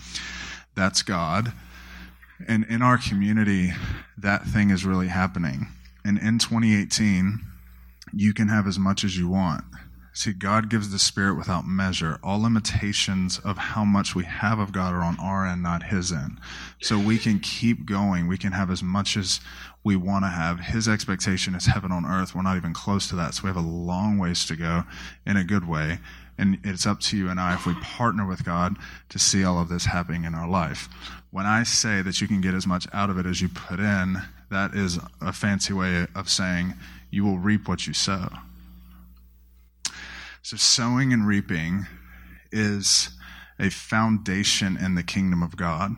That's 0.76 1.02
God. 1.02 1.52
And 2.48 2.66
in 2.66 2.82
our 2.82 2.98
community, 2.98 3.74
that 4.18 4.46
thing 4.46 4.70
is 4.70 4.86
really 4.86 5.08
happening. 5.08 5.68
And 6.06 6.18
in 6.18 6.40
2018, 6.40 7.42
you 8.14 8.34
can 8.34 8.48
have 8.48 8.66
as 8.66 8.80
much 8.80 9.04
as 9.04 9.18
you 9.18 9.28
want. 9.28 9.64
See, 10.12 10.34
God 10.34 10.70
gives 10.70 10.92
the 10.92 11.00
Spirit 11.00 11.36
without 11.36 11.68
measure. 11.68 12.20
All 12.24 12.42
limitations 12.42 13.40
of 13.40 13.58
how 13.58 13.86
much 13.86 14.16
we 14.16 14.26
have 14.26 14.60
of 14.60 14.72
God 14.72 14.94
are 14.94 15.04
on 15.04 15.20
our 15.20 15.46
end, 15.46 15.64
not 15.64 15.84
His 15.84 16.12
end. 16.12 16.40
So 16.82 16.98
we 17.00 17.18
can 17.18 17.40
keep 17.40 17.86
going. 17.86 18.28
We 18.28 18.38
can 18.38 18.52
have 18.52 18.72
as 18.72 18.82
much 18.82 19.16
as 19.16 19.40
we 19.84 19.96
want 19.96 20.26
to 20.26 20.30
have. 20.30 20.60
His 20.60 20.88
expectation 20.88 21.56
is 21.56 21.68
heaven 21.68 21.92
on 21.92 22.06
earth. 22.06 22.36
We're 22.36 22.42
not 22.42 22.58
even 22.58 22.74
close 22.74 23.08
to 23.10 23.16
that. 23.18 23.36
So 23.36 23.44
we 23.44 23.50
have 23.50 23.56
a 23.56 23.62
long 23.62 24.18
ways 24.18 24.46
to 24.48 24.56
go 24.56 24.84
in 25.26 25.38
a 25.38 25.44
good 25.44 25.68
way. 25.68 26.00
And 26.38 26.58
it's 26.64 26.88
up 26.88 27.02
to 27.02 27.18
you 27.18 27.30
and 27.30 27.40
I 27.40 27.54
if 27.54 27.66
we 27.66 27.74
partner 27.76 28.26
with 28.26 28.46
God 28.46 28.78
to 29.10 29.20
see 29.20 29.44
all 29.44 29.60
of 29.60 29.70
this 29.70 29.86
happening 29.86 30.24
in 30.24 30.34
our 30.34 30.48
life. 30.48 30.90
When 31.32 31.46
I 31.46 31.64
say 31.64 32.02
that 32.02 32.22
you 32.22 32.28
can 32.28 32.42
get 32.42 32.54
as 32.54 32.66
much 32.66 32.88
out 32.94 33.10
of 33.10 33.18
it 33.18 33.26
as 33.26 33.42
you 33.42 33.50
put 33.50 33.80
in, 33.80 34.22
that 34.50 34.74
is 34.74 35.00
a 35.22 35.32
fancy 35.32 35.74
way 35.74 36.08
of 36.16 36.30
saying 36.30 36.74
you 37.12 37.24
will 37.24 37.38
reap 37.38 37.68
what 37.68 37.88
you 37.88 37.94
sow. 37.94 38.30
So, 40.42 40.58
sowing 40.58 41.14
and 41.14 41.28
reaping 41.28 41.86
is 42.52 43.10
a 43.60 43.70
foundation 43.70 44.78
in 44.78 44.96
the 44.96 45.04
kingdom 45.04 45.44
of 45.44 45.58
God. 45.58 45.96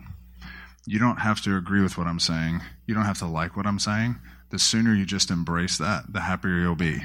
You 0.84 0.98
don't 0.98 1.20
have 1.20 1.40
to 1.42 1.56
agree 1.56 1.82
with 1.82 1.96
what 1.96 2.06
I'm 2.06 2.20
saying, 2.20 2.60
you 2.86 2.94
don't 2.94 3.04
have 3.04 3.18
to 3.18 3.26
like 3.26 3.56
what 3.56 3.66
I'm 3.66 3.78
saying. 3.78 4.16
The 4.50 4.58
sooner 4.58 4.94
you 4.94 5.06
just 5.06 5.30
embrace 5.30 5.78
that, 5.78 6.12
the 6.12 6.20
happier 6.20 6.58
you'll 6.58 6.74
be. 6.74 7.02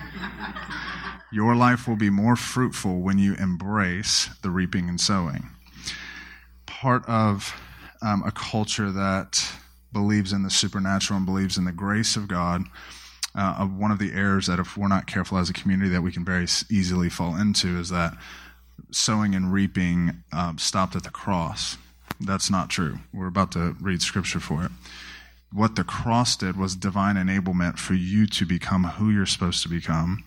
Your 1.32 1.56
life 1.56 1.88
will 1.88 1.96
be 1.96 2.10
more 2.10 2.36
fruitful 2.36 3.01
when 3.01 3.20
you 3.20 3.36
embrace 3.36 4.29
the 4.41 4.50
reaping 4.50 4.89
and 4.89 5.00
sowing. 5.00 5.50
Part 6.65 7.08
of 7.08 7.53
um, 8.01 8.24
a 8.24 8.32
culture 8.32 8.91
that 8.91 9.50
believes 9.94 10.34
in 10.34 10.44
the 10.44 10.50
supernatural 10.50 11.17
and 11.17 11.25
believes 11.25 11.58
in 11.58 11.65
the 11.65 11.72
grace 11.72 12.15
of 12.15 12.27
God 12.27 12.63
uh, 13.38 13.65
one 13.65 13.91
of 13.91 14.00
the 14.00 14.13
errors 14.13 14.48
that 14.48 14.60
if 14.60 14.75
we're 14.75 14.88
not 14.88 15.06
careful 15.06 15.38
as 15.38 15.50
a 15.50 15.53
community 15.53 15.89
that 15.91 16.01
we 16.01 16.12
can 16.12 16.25
very 16.25 16.48
easily 16.70 17.08
fall 17.08 17.36
into 17.36 17.77
is 17.77 17.89
that 17.89 18.17
sowing 18.91 19.36
and 19.36 19.53
reaping 19.53 20.24
um, 20.34 20.58
stopped 20.58 20.96
at 20.96 21.03
the 21.03 21.12
cross. 21.12 21.77
That's 22.20 22.50
not 22.50 22.70
true. 22.70 23.00
We're 23.13 23.27
about 23.27 23.51
to 23.51 23.75
read 23.79 24.01
scripture 24.01 24.39
for 24.39 24.63
it. 24.63 24.72
What 25.53 25.75
the 25.75 25.84
cross 25.84 26.36
did 26.36 26.58
was 26.58 26.75
divine 26.75 27.15
enablement 27.15 27.77
for 27.77 27.94
you 27.94 28.25
to 28.27 28.46
become 28.46 28.84
who 28.84 29.12
you're 29.12 29.25
supposed 29.25 29.63
to 29.63 29.70
become, 29.70 30.24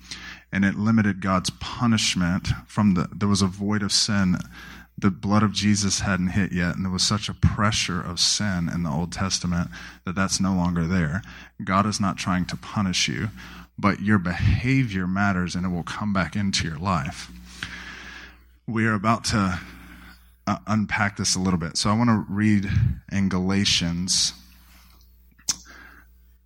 and 0.53 0.65
it 0.65 0.77
limited 0.77 1.21
God's 1.21 1.51
punishment 1.51 2.49
from 2.67 2.95
the. 2.95 3.09
There 3.15 3.29
was 3.29 3.43
a 3.43 3.47
void 3.47 3.83
of 3.83 3.93
sin 3.93 4.37
The 5.01 5.11
blood 5.11 5.43
of 5.43 5.53
Jesus 5.53 6.01
hadn't 6.01 6.29
hit 6.29 6.53
yet, 6.53 6.77
and 6.77 6.85
there 6.85 6.93
was 6.93 7.03
such 7.03 7.31
a 7.31 7.35
pressure 7.35 8.03
of 8.03 8.21
sin 8.21 8.69
in 8.69 8.83
the 8.83 8.91
Old 8.91 9.13
Testament 9.13 9.71
that 10.05 10.15
that's 10.15 10.41
no 10.41 10.53
longer 10.53 10.87
there. 10.87 11.23
God 11.65 11.87
is 11.87 12.01
not 12.01 12.19
trying 12.19 12.45
to 12.47 12.57
punish 12.57 13.09
you, 13.09 13.31
but 13.79 14.01
your 14.01 14.19
behavior 14.19 15.07
matters 15.07 15.55
and 15.55 15.65
it 15.65 15.71
will 15.71 15.83
come 15.83 16.13
back 16.13 16.37
into 16.37 16.69
your 16.69 16.77
life. 16.77 17.31
We 18.67 18.87
are 18.87 18.93
about 18.93 19.25
to 19.27 19.59
uh, 20.47 20.59
unpack 20.67 21.17
this 21.17 21.35
a 21.35 21.41
little 21.41 21.59
bit. 21.59 21.79
So 21.79 21.89
I 21.89 21.97
want 21.97 22.11
to 22.11 22.27
read 22.29 22.71
in 23.11 23.31
Galatians 23.31 24.35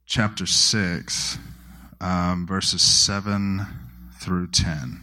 chapter 0.06 0.46
6, 0.46 1.38
um, 2.00 2.46
verses 2.46 2.82
7 2.82 3.66
through 4.20 4.48
10. 4.48 5.02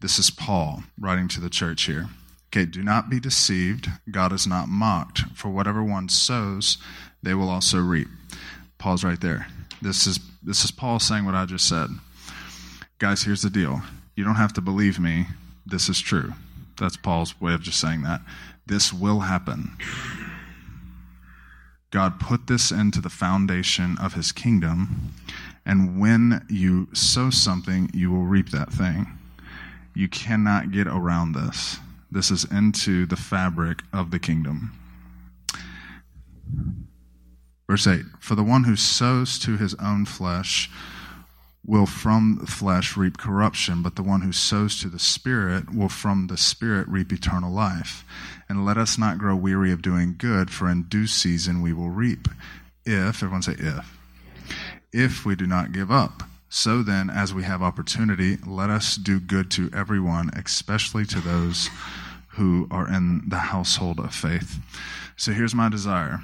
This 0.00 0.18
is 0.18 0.28
Paul 0.30 0.82
writing 1.00 1.28
to 1.28 1.40
the 1.40 1.48
church 1.48 1.84
here. 1.84 2.08
Okay, 2.56 2.64
do 2.64 2.82
not 2.82 3.10
be 3.10 3.20
deceived. 3.20 3.90
God 4.10 4.32
is 4.32 4.46
not 4.46 4.66
mocked. 4.66 5.24
For 5.34 5.50
whatever 5.50 5.84
one 5.84 6.08
sows, 6.08 6.78
they 7.22 7.34
will 7.34 7.50
also 7.50 7.78
reap. 7.80 8.08
Pause 8.78 9.04
right 9.04 9.20
there. 9.20 9.48
This 9.82 10.06
is 10.06 10.18
this 10.42 10.64
is 10.64 10.70
Paul 10.70 10.98
saying 10.98 11.26
what 11.26 11.34
I 11.34 11.44
just 11.44 11.68
said. 11.68 11.90
Guys, 12.98 13.24
here's 13.24 13.42
the 13.42 13.50
deal. 13.50 13.82
You 14.14 14.24
don't 14.24 14.36
have 14.36 14.54
to 14.54 14.62
believe 14.62 14.98
me. 14.98 15.26
This 15.66 15.90
is 15.90 16.00
true. 16.00 16.32
That's 16.80 16.96
Paul's 16.96 17.38
way 17.38 17.52
of 17.52 17.60
just 17.60 17.78
saying 17.78 18.04
that. 18.04 18.22
This 18.64 18.90
will 18.90 19.20
happen. 19.20 19.76
God 21.90 22.18
put 22.18 22.46
this 22.46 22.70
into 22.70 23.02
the 23.02 23.10
foundation 23.10 23.98
of 24.00 24.14
his 24.14 24.32
kingdom, 24.32 25.12
and 25.66 26.00
when 26.00 26.46
you 26.48 26.88
sow 26.94 27.28
something, 27.28 27.90
you 27.92 28.10
will 28.10 28.24
reap 28.24 28.48
that 28.48 28.72
thing. 28.72 29.08
You 29.92 30.08
cannot 30.08 30.70
get 30.70 30.86
around 30.86 31.32
this. 31.32 31.80
This 32.16 32.30
is 32.30 32.44
into 32.50 33.04
the 33.04 33.14
fabric 33.14 33.82
of 33.92 34.10
the 34.10 34.18
kingdom. 34.18 34.72
Verse 37.68 37.86
8 37.86 38.06
For 38.20 38.34
the 38.34 38.42
one 38.42 38.64
who 38.64 38.74
sows 38.74 39.38
to 39.40 39.58
his 39.58 39.74
own 39.74 40.06
flesh 40.06 40.70
will 41.62 41.84
from 41.84 42.38
the 42.40 42.46
flesh 42.46 42.96
reap 42.96 43.18
corruption, 43.18 43.82
but 43.82 43.96
the 43.96 44.02
one 44.02 44.22
who 44.22 44.32
sows 44.32 44.80
to 44.80 44.88
the 44.88 44.98
Spirit 44.98 45.74
will 45.74 45.90
from 45.90 46.28
the 46.28 46.38
Spirit 46.38 46.88
reap 46.88 47.12
eternal 47.12 47.52
life. 47.52 48.02
And 48.48 48.64
let 48.64 48.78
us 48.78 48.96
not 48.96 49.18
grow 49.18 49.36
weary 49.36 49.70
of 49.70 49.82
doing 49.82 50.14
good, 50.16 50.50
for 50.50 50.70
in 50.70 50.84
due 50.84 51.06
season 51.06 51.60
we 51.60 51.74
will 51.74 51.90
reap. 51.90 52.28
If, 52.86 53.22
everyone 53.22 53.42
say 53.42 53.56
if, 53.58 53.98
if 54.90 55.26
we 55.26 55.36
do 55.36 55.46
not 55.46 55.72
give 55.72 55.90
up. 55.90 56.22
So 56.48 56.82
then, 56.82 57.10
as 57.10 57.34
we 57.34 57.42
have 57.42 57.60
opportunity, 57.60 58.38
let 58.46 58.70
us 58.70 58.96
do 58.96 59.20
good 59.20 59.50
to 59.50 59.68
everyone, 59.74 60.30
especially 60.34 61.04
to 61.04 61.20
those 61.20 61.68
who 62.36 62.68
are 62.70 62.88
in 62.88 63.22
the 63.28 63.38
household 63.38 63.98
of 63.98 64.14
faith. 64.14 64.58
So 65.16 65.32
here's 65.32 65.54
my 65.54 65.68
desire 65.68 66.20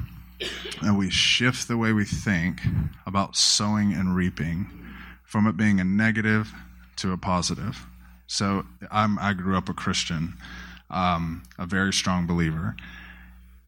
that 0.82 0.94
we 0.94 1.08
shift 1.10 1.68
the 1.68 1.76
way 1.76 1.92
we 1.92 2.04
think 2.04 2.60
about 3.06 3.36
sowing 3.36 3.92
and 3.92 4.14
reaping 4.14 4.66
from 5.24 5.46
it 5.46 5.56
being 5.56 5.80
a 5.80 5.84
negative 5.84 6.52
to 6.96 7.12
a 7.12 7.16
positive. 7.16 7.86
So 8.26 8.64
I'm, 8.90 9.18
I 9.18 9.32
grew 9.32 9.56
up 9.56 9.68
a 9.68 9.74
Christian, 9.74 10.34
um, 10.90 11.42
a 11.58 11.66
very 11.66 11.92
strong 11.92 12.26
believer. 12.26 12.76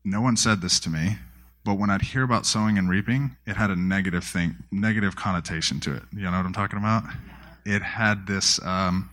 No 0.05 0.21
one 0.21 0.37
said 0.37 0.61
this 0.61 0.79
to 0.81 0.91
me, 0.91 1.19
but 1.65 1.79
when 1.79 1.89
I'd 1.89 2.03
hear 2.03 2.23
about 2.23 2.45
sowing 2.45 2.77
and 2.77 2.91
reaping, 2.91 3.37
it 3.47 3.57
had 3.57 3.71
a 3.71 3.77
negative 3.77 4.25
thing, 4.25 4.57
negative 4.71 5.17
connotation 5.17 5.81
to 5.81 5.95
it. 5.95 6.03
You 6.13 6.25
know 6.25 6.33
what 6.33 6.45
I'm 6.47 6.53
talking 6.53 6.79
about? 6.79 7.05
It 7.65 7.83
had 7.83 8.27
this 8.27 8.63
um, 8.63 9.09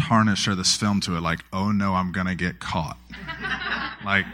tarnish 0.00 0.48
or 0.48 0.54
this 0.54 0.76
film 0.76 1.00
to 1.00 1.16
it, 1.16 1.20
like, 1.20 1.40
oh 1.52 1.72
no, 1.72 1.94
I'm 1.94 2.12
gonna 2.12 2.34
get 2.34 2.60
caught. 2.60 2.98
like 4.04 4.26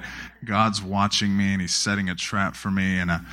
God's 0.44 0.82
watching 0.82 1.37
me 1.37 1.52
and 1.52 1.61
He's 1.61 1.75
setting 1.75 2.08
a 2.08 2.14
trap 2.14 2.54
for 2.54 2.70
me, 2.70 2.99
and. 2.99 3.11
A, 3.11 3.25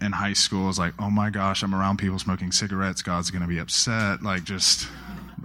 in 0.00 0.10
high 0.12 0.32
school 0.32 0.70
is 0.70 0.78
like, 0.78 0.94
oh 0.98 1.10
my 1.10 1.28
gosh, 1.28 1.62
I'm 1.62 1.74
around 1.74 1.98
people 1.98 2.18
smoking 2.18 2.50
cigarettes. 2.50 3.02
God's 3.02 3.30
going 3.30 3.42
to 3.42 3.48
be 3.48 3.58
upset. 3.58 4.22
Like, 4.22 4.42
just 4.42 4.88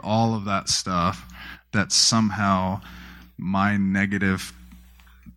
all 0.01 0.35
of 0.35 0.45
that 0.45 0.69
stuff 0.69 1.25
that 1.73 1.91
somehow 1.91 2.81
my 3.37 3.77
negative 3.77 4.53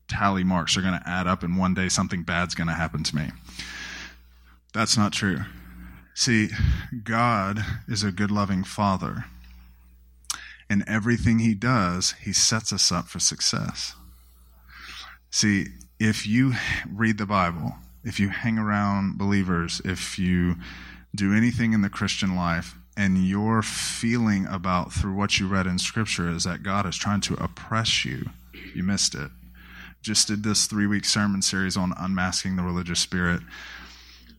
tally 0.09 0.45
marks 0.45 0.77
are 0.77 0.83
going 0.83 0.99
to 0.99 1.09
add 1.09 1.27
up 1.27 1.43
and 1.43 1.57
one 1.57 1.75
day 1.75 1.89
something 1.89 2.23
bad's 2.23 2.55
going 2.55 2.69
to 2.69 2.75
happen 2.75 3.03
to 3.05 3.17
me. 3.17 3.29
That's 4.73 4.97
not 4.97 5.13
true. 5.13 5.39
See, 6.15 6.49
God 7.05 7.65
is 7.89 8.03
a 8.03 8.13
good, 8.13 8.31
loving 8.31 8.65
Father. 8.65 9.25
And 10.71 10.85
everything 10.87 11.41
He 11.41 11.55
does, 11.55 12.15
He 12.23 12.33
sets 12.33 12.73
us 12.73 12.91
up 12.91 13.09
for 13.09 13.19
success. 13.19 13.95
See, 15.31 15.67
if 15.99 16.27
you 16.27 16.55
read 16.91 17.19
the 17.19 17.27
Bible, 17.27 17.75
if 18.05 18.19
you 18.19 18.31
hang 18.31 18.57
around 18.57 19.19
believers, 19.19 19.83
if 19.85 20.19
you 20.19 20.57
do 21.15 21.35
anything 21.35 21.75
in 21.75 21.83
the 21.83 21.91
Christian 21.91 22.35
life, 22.35 22.75
and 22.97 23.27
your 23.27 23.63
feeling 23.63 24.47
about 24.47 24.93
through 24.93 25.15
what 25.15 25.39
you 25.39 25.49
read 25.49 25.67
in 25.67 25.79
Scripture 25.79 26.29
is 26.29 26.45
that 26.45 26.63
God 26.63 26.87
is 26.87 26.97
trying 26.97 27.21
to 27.23 27.35
oppress 27.43 28.05
you, 28.05 28.31
you 28.75 28.83
missed 28.83 29.15
it. 29.15 29.31
Just 30.03 30.29
did 30.29 30.43
this 30.43 30.67
three 30.67 30.87
week 30.87 31.05
sermon 31.05 31.43
series 31.43 31.77
on 31.77 31.95
unmasking 31.99 32.57
the 32.57 32.63
religious 32.63 33.01
spirit. 33.01 33.41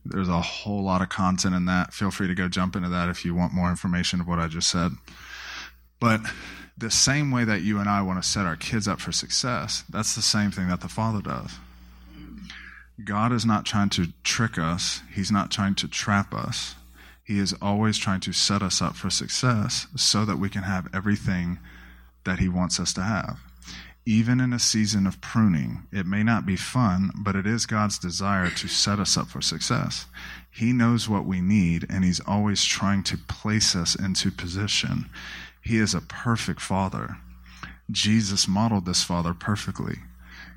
There's 0.04 0.28
a 0.28 0.40
whole 0.40 0.82
lot 0.82 1.02
of 1.02 1.08
content 1.08 1.54
in 1.54 1.64
that. 1.66 1.92
Feel 1.92 2.10
free 2.10 2.26
to 2.26 2.34
go 2.34 2.48
jump 2.48 2.76
into 2.76 2.88
that 2.88 3.08
if 3.08 3.24
you 3.24 3.34
want 3.34 3.52
more 3.52 3.70
information 3.70 4.20
of 4.20 4.26
what 4.26 4.38
I 4.38 4.48
just 4.48 4.68
said. 4.68 4.92
But 6.02 6.20
the 6.76 6.90
same 6.90 7.30
way 7.30 7.44
that 7.44 7.62
you 7.62 7.78
and 7.78 7.88
I 7.88 8.02
want 8.02 8.20
to 8.20 8.28
set 8.28 8.44
our 8.44 8.56
kids 8.56 8.88
up 8.88 9.00
for 9.00 9.12
success, 9.12 9.84
that's 9.88 10.16
the 10.16 10.20
same 10.20 10.50
thing 10.50 10.66
that 10.66 10.80
the 10.80 10.88
Father 10.88 11.22
does. 11.22 11.52
God 13.04 13.32
is 13.32 13.46
not 13.46 13.64
trying 13.64 13.88
to 13.90 14.08
trick 14.24 14.58
us, 14.58 15.00
He's 15.14 15.30
not 15.30 15.52
trying 15.52 15.76
to 15.76 15.86
trap 15.86 16.34
us. 16.34 16.74
He 17.22 17.38
is 17.38 17.54
always 17.62 17.98
trying 17.98 18.18
to 18.22 18.32
set 18.32 18.62
us 18.62 18.82
up 18.82 18.96
for 18.96 19.10
success 19.10 19.86
so 19.94 20.24
that 20.24 20.40
we 20.40 20.48
can 20.48 20.64
have 20.64 20.88
everything 20.92 21.60
that 22.24 22.40
He 22.40 22.48
wants 22.48 22.80
us 22.80 22.92
to 22.94 23.02
have. 23.02 23.38
Even 24.04 24.40
in 24.40 24.52
a 24.52 24.58
season 24.58 25.06
of 25.06 25.20
pruning, 25.20 25.86
it 25.92 26.04
may 26.04 26.24
not 26.24 26.44
be 26.44 26.56
fun, 26.56 27.12
but 27.14 27.36
it 27.36 27.46
is 27.46 27.64
God's 27.64 28.00
desire 28.00 28.50
to 28.50 28.66
set 28.66 28.98
us 28.98 29.16
up 29.16 29.28
for 29.28 29.40
success. 29.40 30.06
He 30.50 30.72
knows 30.72 31.08
what 31.08 31.26
we 31.26 31.40
need, 31.40 31.86
and 31.88 32.04
He's 32.04 32.18
always 32.18 32.64
trying 32.64 33.04
to 33.04 33.16
place 33.16 33.76
us 33.76 33.94
into 33.94 34.32
position. 34.32 35.08
He 35.62 35.78
is 35.78 35.94
a 35.94 36.00
perfect 36.00 36.60
Father. 36.60 37.16
Jesus 37.90 38.48
modeled 38.48 38.84
this 38.84 39.04
Father 39.04 39.32
perfectly. 39.32 39.98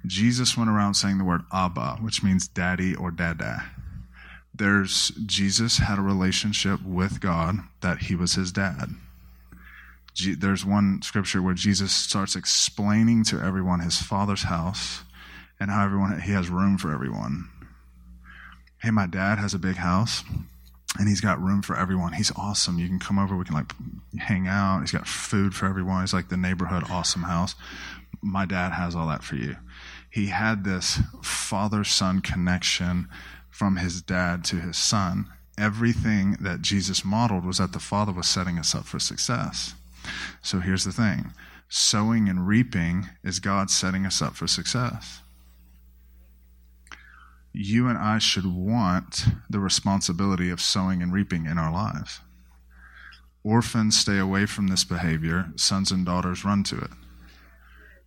Jesus 0.06 0.58
went 0.58 0.70
around 0.70 0.96
saying 0.96 1.18
the 1.18 1.24
word 1.24 1.44
Abba, 1.52 1.98
which 2.02 2.24
means 2.24 2.48
daddy 2.48 2.96
or 2.96 3.12
dada. 3.12 3.66
There's 4.54 5.12
Jesus 5.26 5.80
had 5.80 6.00
a 6.00 6.04
relationship 6.04 6.82
with 6.84 7.20
God 7.20 7.60
that 7.82 8.04
he 8.04 8.16
was 8.16 8.34
his 8.34 8.52
dad. 8.52 8.96
There's 10.38 10.66
one 10.66 11.02
scripture 11.02 11.42
where 11.42 11.54
Jesus 11.54 11.92
starts 11.92 12.36
explaining 12.36 13.26
to 13.26 13.42
everyone 13.42 13.82
his 13.82 14.02
father's 14.02 14.44
house 14.44 15.04
and 15.60 15.70
how 15.70 15.84
everyone 15.84 16.22
he 16.22 16.32
has 16.32 16.50
room 16.50 16.78
for 16.78 16.94
everyone. 16.94 17.50
Hey, 18.82 18.92
my 18.92 19.08
dad 19.08 19.40
has 19.40 19.54
a 19.54 19.60
big 19.60 19.76
house 19.76 20.24
and 21.00 21.08
he's 21.08 21.22
got 21.22 21.42
room 21.42 21.62
for 21.62 21.78
everyone. 21.78 22.14
He's 22.14 22.32
awesome. 22.36 22.80
You 22.80 22.88
can 22.88 23.00
come 23.00 23.20
over, 23.20 23.36
we 23.36 23.46
can 23.46 23.56
like 23.56 23.74
hang 24.18 24.48
out. 24.48 24.82
He's 24.82 24.92
got 24.92 25.08
food 25.08 25.54
for 25.54 25.66
everyone. 25.66 26.02
He's 26.02 26.14
like 26.14 26.30
the 26.30 26.38
neighborhood 26.38 26.84
awesome 26.90 27.24
house. 27.24 27.56
My 28.22 28.46
dad 28.46 28.72
has 28.72 28.96
all 28.96 29.08
that 29.08 29.24
for 29.24 29.36
you 29.36 29.56
he 30.16 30.28
had 30.28 30.64
this 30.64 31.00
father 31.22 31.84
son 31.84 32.22
connection 32.22 33.10
from 33.50 33.76
his 33.76 34.02
dad 34.02 34.46
to 34.46 34.62
his 34.62 34.78
son. 34.78 35.28
Everything 35.58 36.38
that 36.40 36.62
Jesus 36.62 37.04
modeled 37.04 37.44
was 37.44 37.58
that 37.58 37.74
the 37.74 37.80
Father 37.80 38.14
was 38.14 38.26
setting 38.26 38.58
us 38.58 38.74
up 38.74 38.86
for 38.86 38.98
success. 38.98 39.76
So 40.42 40.62
here's 40.62 40.86
the 40.86 40.94
thing 40.94 41.34
sowing 41.68 42.30
and 42.30 42.48
reaping 42.48 43.10
is 43.26 43.42
God 43.42 43.70
setting 43.70 44.06
us 44.06 44.22
up 44.22 44.38
for 44.38 44.48
success. 44.48 45.22
You 47.58 47.88
and 47.88 47.98
I 47.98 48.20
should 48.20 48.46
want 48.46 49.26
the 49.50 49.60
responsibility 49.60 50.50
of 50.50 50.62
sowing 50.62 51.02
and 51.02 51.14
reaping 51.14 51.46
in 51.46 51.58
our 51.58 51.72
lives. 51.72 52.20
Orphans 53.44 53.98
stay 53.98 54.18
away 54.18 54.46
from 54.46 54.68
this 54.68 54.84
behavior, 54.84 55.54
sons 55.56 55.92
and 55.92 56.06
daughters 56.06 56.44
run 56.44 56.64
to 56.66 56.78
it 56.78 56.92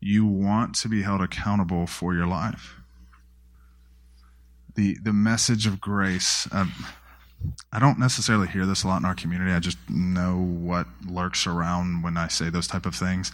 you 0.01 0.25
want 0.25 0.75
to 0.77 0.89
be 0.89 1.03
held 1.03 1.21
accountable 1.21 1.87
for 1.87 2.15
your 2.15 2.27
life. 2.27 2.77
The, 4.75 4.97
the 5.03 5.13
message 5.13 5.67
of 5.67 5.81
grace, 5.81 6.47
um, 6.53 6.73
I 7.73 7.81
don't 7.81 7.99
necessarily 7.99 8.47
hear 8.47 8.65
this 8.65 8.85
a 8.85 8.89
lot 8.89 9.01
in 9.01 9.05
our 9.05 9.15
community. 9.15 9.51
I 9.51 9.59
just 9.59 9.79
know 9.89 10.37
what 10.39 10.87
lurks 11.05 11.47
around 11.47 12.03
when 12.03 12.17
I 12.17 12.29
say 12.29 12.49
those 12.49 12.69
type 12.69 12.87
of 12.87 12.95
things. 12.95 13.33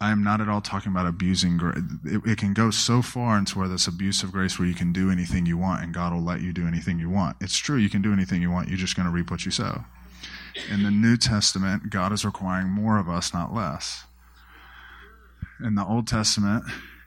I 0.00 0.10
am 0.10 0.24
not 0.24 0.40
at 0.40 0.48
all 0.48 0.60
talking 0.60 0.90
about 0.90 1.06
abusing 1.06 1.56
grace. 1.56 1.78
It, 2.04 2.22
it, 2.26 2.38
can 2.38 2.54
go 2.54 2.70
so 2.70 3.02
far 3.02 3.38
into 3.38 3.56
where 3.56 3.68
this 3.68 3.86
abuse 3.86 4.24
of 4.24 4.32
grace 4.32 4.58
where 4.58 4.66
you 4.66 4.74
can 4.74 4.92
do 4.92 5.12
anything 5.12 5.46
you 5.46 5.56
want 5.56 5.84
and 5.84 5.94
God 5.94 6.12
will 6.12 6.22
let 6.22 6.40
you 6.40 6.52
do 6.52 6.66
anything 6.66 6.98
you 6.98 7.08
want. 7.08 7.36
It's 7.40 7.56
true, 7.56 7.76
you 7.76 7.88
can 7.88 8.02
do 8.02 8.12
anything 8.12 8.42
you 8.42 8.50
want. 8.50 8.68
You're 8.68 8.78
just 8.78 8.96
going 8.96 9.06
to 9.06 9.12
reap 9.12 9.30
what 9.30 9.44
you 9.44 9.52
sow. 9.52 9.84
In 10.70 10.82
the 10.82 10.90
New 10.90 11.16
Testament, 11.16 11.90
God 11.90 12.12
is 12.12 12.24
requiring 12.24 12.68
more 12.68 12.98
of 12.98 13.08
us, 13.08 13.32
not 13.32 13.54
less. 13.54 14.04
in 15.64 15.76
the 15.76 15.84
Old 15.84 16.08
Testament, 16.08 16.64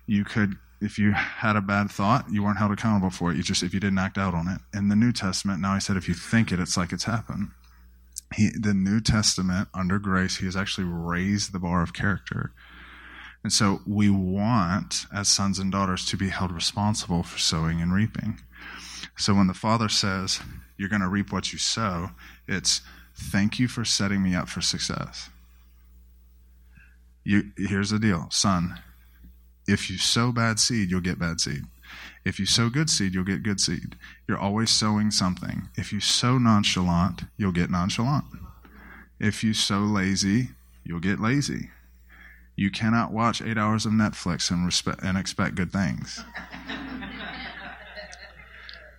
you 0.08 0.24
could, 0.24 0.56
if 0.80 0.98
you 0.98 1.12
had 1.12 1.58
a 1.58 1.62
bad 1.62 1.92
thought, 1.92 2.26
you 2.32 2.44
weren't 2.44 2.58
held 2.58 2.72
accountable 2.72 3.10
for 3.10 3.32
it. 3.32 3.38
You 3.38 3.44
just, 3.44 3.62
if 3.62 3.74
you 3.74 3.80
didn't 3.82 4.00
act 4.00 4.18
out 4.18 4.34
on 4.34 4.48
it. 4.48 4.62
In 4.74 4.88
the 4.88 4.96
New 4.96 5.12
Testament, 5.12 5.60
now 5.60 5.74
he 5.74 5.82
said, 5.82 5.98
if 5.98 6.08
you 6.08 6.14
think 6.14 6.52
it, 6.52 6.60
it's 6.62 6.78
like 6.78 6.94
it's 6.94 7.04
happened. 7.04 7.52
He, 8.34 8.50
the 8.58 8.74
New 8.74 9.02
Testament, 9.02 9.68
under 9.74 10.00
grace, 10.00 10.38
he 10.38 10.46
has 10.46 10.56
actually 10.56 10.88
raised 10.88 11.52
the 11.52 11.60
bar 11.60 11.84
of 11.84 11.94
character. 11.94 12.54
And 13.46 13.54
so 13.54 13.82
we 13.86 14.10
want, 14.10 15.06
as 15.14 15.30
sons 15.30 15.60
and 15.60 15.72
daughters, 15.72 16.04
to 16.08 16.18
be 16.18 16.30
held 16.30 16.52
responsible 16.52 17.22
for 17.22 17.38
sowing 17.38 17.80
and 17.80 17.94
reaping. 17.94 18.40
So 19.18 19.36
when 19.36 19.46
the 19.46 19.54
Father 19.54 19.88
says, 19.88 20.40
you're 20.78 20.90
going 20.90 21.04
to 21.04 21.08
reap 21.08 21.32
what 21.32 21.54
you 21.54 21.60
sow, 21.60 22.10
it's 22.48 22.82
thank 23.16 23.60
you 23.60 23.68
for 23.68 23.86
setting 23.86 24.24
me 24.24 24.34
up 24.34 24.50
for 24.50 24.62
success. 24.62 25.30
You, 27.24 27.52
here's 27.56 27.92
the 27.92 28.00
deal, 28.00 28.30
son. 28.32 28.80
If 29.68 29.92
you 29.92 30.00
sow 30.00 30.32
bad 30.32 30.60
seed, 30.60 30.90
you'll 30.90 31.02
get 31.02 31.20
bad 31.20 31.40
seed. 31.40 31.66
If 32.26 32.40
you 32.40 32.48
sow 32.48 32.70
good 32.70 32.90
seed, 32.90 33.14
you'll 33.14 33.26
get 33.26 33.44
good 33.44 33.62
seed. 33.62 33.96
You're 34.28 34.40
always 34.40 34.72
sowing 34.72 35.12
something. 35.12 35.70
If 35.76 35.94
you 35.94 36.00
sow 36.00 36.40
nonchalant, 36.40 37.26
you'll 37.38 37.52
get 37.52 37.70
nonchalant. 37.70 38.26
If 39.20 39.44
you 39.44 39.54
sow 39.54 39.82
lazy, 39.82 40.50
you'll 40.84 41.00
get 41.00 41.20
lazy. 41.20 41.70
You 42.56 42.72
cannot 42.72 43.12
watch 43.12 43.42
eight 43.42 43.58
hours 43.58 43.86
of 43.86 43.92
Netflix 43.92 44.50
and, 44.50 44.66
respect, 44.66 45.04
and 45.04 45.18
expect 45.18 45.56
good 45.56 45.72
things. 45.72 46.24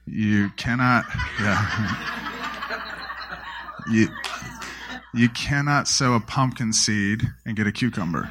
You 0.07 0.51
cannot, 0.57 1.05
yeah. 1.41 1.97
You, 3.91 4.09
you 5.15 5.29
cannot 5.31 5.89
sow 5.89 6.15
a 6.15 6.21
pumpkin 6.21 6.73
seed 6.73 7.23
and 7.45 7.57
get 7.57 7.67
a 7.67 7.73
cucumber. 7.73 8.31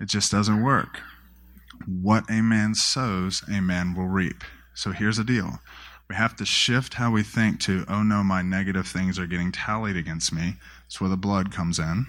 It 0.00 0.06
just 0.06 0.30
doesn't 0.30 0.62
work. 0.62 1.00
What 1.86 2.30
a 2.30 2.42
man 2.42 2.74
sows, 2.74 3.42
a 3.48 3.60
man 3.60 3.94
will 3.94 4.08
reap. 4.08 4.44
So 4.74 4.92
here's 4.92 5.16
the 5.16 5.24
deal. 5.24 5.60
We 6.08 6.14
have 6.14 6.36
to 6.36 6.44
shift 6.44 6.94
how 6.94 7.10
we 7.10 7.22
think 7.22 7.60
to, 7.60 7.84
oh 7.88 8.02
no, 8.02 8.22
my 8.22 8.42
negative 8.42 8.86
things 8.86 9.18
are 9.18 9.26
getting 9.26 9.50
tallied 9.50 9.96
against 9.96 10.32
me. 10.32 10.56
That's 10.84 11.00
where 11.00 11.10
the 11.10 11.16
blood 11.16 11.52
comes 11.52 11.78
in, 11.78 12.06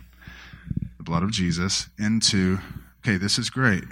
the 1.03 1.11
blood 1.11 1.23
of 1.23 1.31
Jesus, 1.31 1.89
into, 1.99 2.59
okay, 2.99 3.17
this 3.17 3.37
is 3.37 3.49
great. 3.49 3.83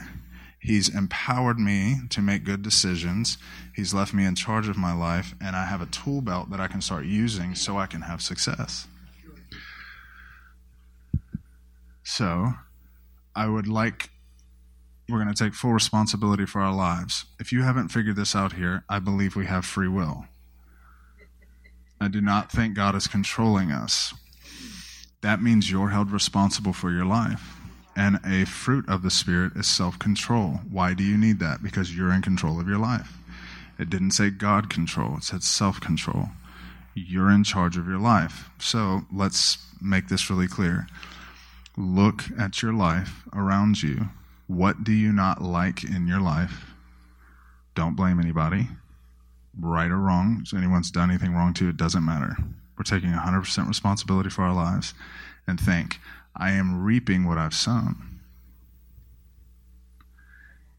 He's 0.60 0.94
empowered 0.94 1.60
me 1.60 2.02
to 2.10 2.22
make 2.22 2.44
good 2.44 2.62
decisions. 2.62 3.38
He's 3.76 3.94
left 3.94 4.14
me 4.14 4.26
in 4.26 4.36
charge 4.36 4.70
of 4.70 4.78
my 4.78 4.94
life, 4.94 5.34
and 5.42 5.56
I 5.56 5.66
have 5.66 5.82
a 5.82 5.88
tool 5.88 6.22
belt 6.22 6.50
that 6.52 6.60
I 6.60 6.68
can 6.68 6.82
start 6.82 7.06
using 7.06 7.56
so 7.56 7.78
I 7.78 7.88
can 7.88 8.02
have 8.02 8.22
success. 8.22 8.88
So, 12.04 12.54
I 13.36 13.48
would 13.48 13.68
like, 13.68 14.10
we're 15.10 15.22
going 15.22 15.34
to 15.34 15.44
take 15.44 15.54
full 15.54 15.74
responsibility 15.74 16.46
for 16.46 16.62
our 16.62 16.74
lives. 16.74 17.26
If 17.40 17.52
you 17.52 17.64
haven't 17.64 17.90
figured 17.90 18.16
this 18.16 18.36
out 18.36 18.54
here, 18.54 18.84
I 18.88 19.00
believe 19.00 19.36
we 19.36 19.48
have 19.48 19.66
free 19.66 19.88
will. 19.88 20.26
I 22.00 22.08
do 22.08 22.22
not 22.22 22.52
think 22.52 22.76
God 22.76 22.96
is 22.96 23.08
controlling 23.08 23.72
us. 23.72 24.14
That 25.22 25.42
means 25.42 25.70
you're 25.70 25.90
held 25.90 26.12
responsible 26.12 26.74
for 26.74 26.92
your 26.92 27.06
life. 27.06 27.58
And 27.96 28.20
a 28.26 28.46
fruit 28.46 28.88
of 28.88 29.04
the 29.04 29.12
Spirit 29.12 29.54
is 29.56 29.68
self 29.68 30.00
control. 30.00 30.62
Why 30.70 30.94
do 30.94 31.04
you 31.04 31.18
need 31.18 31.40
that? 31.40 31.62
Because 31.62 31.96
you're 31.96 32.12
in 32.12 32.22
control 32.22 32.60
of 32.60 32.68
your 32.68 32.78
life. 32.78 33.18
It 33.78 33.90
didn't 33.90 34.12
say 34.12 34.30
God 34.30 34.70
control, 34.70 35.18
it 35.18 35.24
said 35.24 35.44
self 35.44 35.80
control. 35.82 36.30
You're 36.94 37.32
in 37.32 37.44
charge 37.44 37.78
of 37.78 37.88
your 37.88 38.00
life. 38.00 38.50
So 38.60 39.02
let's 39.12 39.58
make 39.82 40.08
this 40.08 40.30
really 40.30 40.48
clear. 40.48 40.88
Look 41.78 42.26
at 42.38 42.62
your 42.62 42.74
life 42.74 43.24
around 43.34 43.82
you. 43.82 44.10
What 44.48 44.84
do 44.84 44.92
you 44.92 45.14
not 45.14 45.42
like 45.42 45.84
in 45.84 46.08
your 46.08 46.20
life? 46.20 46.74
Don't 47.76 47.96
blame 47.96 48.20
anybody. 48.20 48.68
Right 49.58 49.90
or 49.90 49.98
wrong, 49.98 50.44
if 50.46 50.54
anyone's 50.54 50.92
done 50.92 51.10
anything 51.10 51.34
wrong 51.34 51.54
to 51.56 51.66
you, 51.66 51.70
it 51.70 51.78
doesn't 51.78 52.06
matter. 52.06 52.36
We're 52.82 53.00
taking 53.00 53.12
100% 53.12 53.68
responsibility 53.68 54.32
for 54.32 54.42
our 54.42 54.56
lives 54.56 54.96
and 55.46 55.60
think, 55.60 56.00
I 56.36 56.50
am 56.54 56.84
reaping 56.84 57.28
what 57.28 57.38
I've 57.38 57.54
sown. 57.54 58.22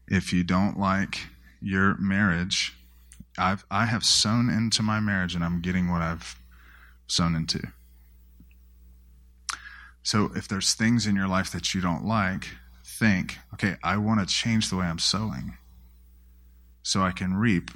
If 0.09 0.33
you 0.33 0.43
don't 0.43 0.77
like 0.77 1.27
your 1.61 1.95
marriage, 1.97 2.73
I've, 3.37 3.63
I 3.71 3.85
have 3.85 4.03
sown 4.03 4.49
into 4.49 4.83
my 4.83 4.99
marriage 4.99 5.33
and 5.33 5.45
I'm 5.45 5.61
getting 5.61 5.89
what 5.89 6.01
I've 6.01 6.37
sown 7.07 7.35
into. 7.35 7.61
So 10.01 10.29
if 10.35 10.49
there's 10.49 10.73
things 10.73 11.07
in 11.07 11.15
your 11.15 11.29
life 11.29 11.53
that 11.53 11.73
you 11.73 11.79
don't 11.79 12.03
like, 12.03 12.49
think, 12.83 13.37
okay, 13.53 13.77
I 13.81 13.95
want 13.95 14.19
to 14.19 14.25
change 14.25 14.69
the 14.69 14.75
way 14.75 14.87
I'm 14.87 14.99
sowing 14.99 15.55
so 16.81 17.01
I 17.01 17.11
can 17.11 17.33
reap 17.33 17.71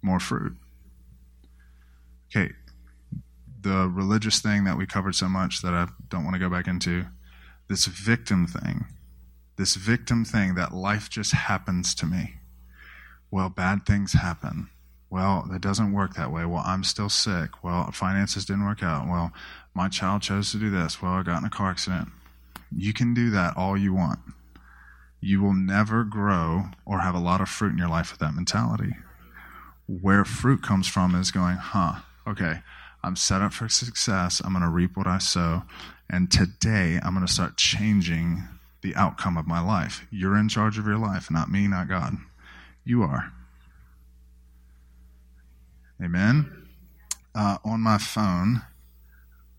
more 0.00 0.20
fruit. 0.20 0.56
Okay, 2.28 2.52
the 3.64 3.88
religious 3.88 4.40
thing 4.40 4.62
that 4.64 4.78
we 4.78 4.86
covered 4.86 5.16
so 5.16 5.28
much 5.28 5.62
that 5.62 5.74
I 5.74 5.88
don't 6.08 6.22
want 6.22 6.34
to 6.34 6.40
go 6.40 6.48
back 6.48 6.68
into, 6.68 7.06
this 7.68 7.86
victim 7.86 8.46
thing, 8.46 8.84
this 9.56 9.74
victim 9.74 10.24
thing 10.24 10.54
that 10.54 10.72
life 10.72 11.10
just 11.10 11.32
happens 11.32 11.94
to 11.96 12.06
me. 12.06 12.34
Well, 13.30 13.48
bad 13.48 13.84
things 13.86 14.12
happen. 14.12 14.68
Well, 15.10 15.48
it 15.52 15.60
doesn't 15.60 15.92
work 15.92 16.14
that 16.14 16.30
way. 16.30 16.44
Well, 16.44 16.62
I'm 16.64 16.84
still 16.84 17.08
sick. 17.08 17.64
Well, 17.64 17.90
finances 17.90 18.44
didn't 18.44 18.66
work 18.66 18.82
out. 18.82 19.08
Well, 19.08 19.32
my 19.74 19.88
child 19.88 20.22
chose 20.22 20.52
to 20.52 20.58
do 20.58 20.70
this. 20.70 21.00
Well, 21.00 21.12
I 21.12 21.22
got 21.22 21.40
in 21.40 21.46
a 21.46 21.50
car 21.50 21.70
accident. 21.70 22.08
You 22.76 22.92
can 22.92 23.14
do 23.14 23.30
that 23.30 23.56
all 23.56 23.76
you 23.76 23.94
want. 23.94 24.20
You 25.20 25.40
will 25.40 25.54
never 25.54 26.04
grow 26.04 26.64
or 26.84 27.00
have 27.00 27.14
a 27.14 27.20
lot 27.20 27.40
of 27.40 27.48
fruit 27.48 27.72
in 27.72 27.78
your 27.78 27.88
life 27.88 28.10
with 28.10 28.20
that 28.20 28.34
mentality. 28.34 28.92
Where 29.86 30.24
fruit 30.24 30.62
comes 30.62 30.86
from 30.86 31.14
is 31.14 31.30
going, 31.30 31.56
huh, 31.56 32.00
okay, 32.26 32.60
I'm 33.04 33.16
set 33.16 33.42
up 33.42 33.52
for 33.52 33.68
success. 33.68 34.40
I'm 34.42 34.52
going 34.52 34.64
to 34.64 34.70
reap 34.70 34.96
what 34.96 35.06
I 35.06 35.18
sow. 35.18 35.64
And 36.08 36.32
today, 36.32 36.98
I'm 37.02 37.14
going 37.14 37.26
to 37.26 37.32
start 37.32 37.58
changing 37.58 38.42
the 38.82 38.96
outcome 38.96 39.36
of 39.36 39.46
my 39.46 39.60
life. 39.60 40.06
You're 40.10 40.36
in 40.36 40.48
charge 40.48 40.78
of 40.78 40.86
your 40.86 40.98
life, 40.98 41.30
not 41.30 41.50
me, 41.50 41.68
not 41.68 41.88
God. 41.88 42.16
You 42.82 43.02
are. 43.02 43.30
Amen. 46.02 46.66
Uh, 47.34 47.58
on 47.64 47.80
my 47.80 47.98
phone, 47.98 48.62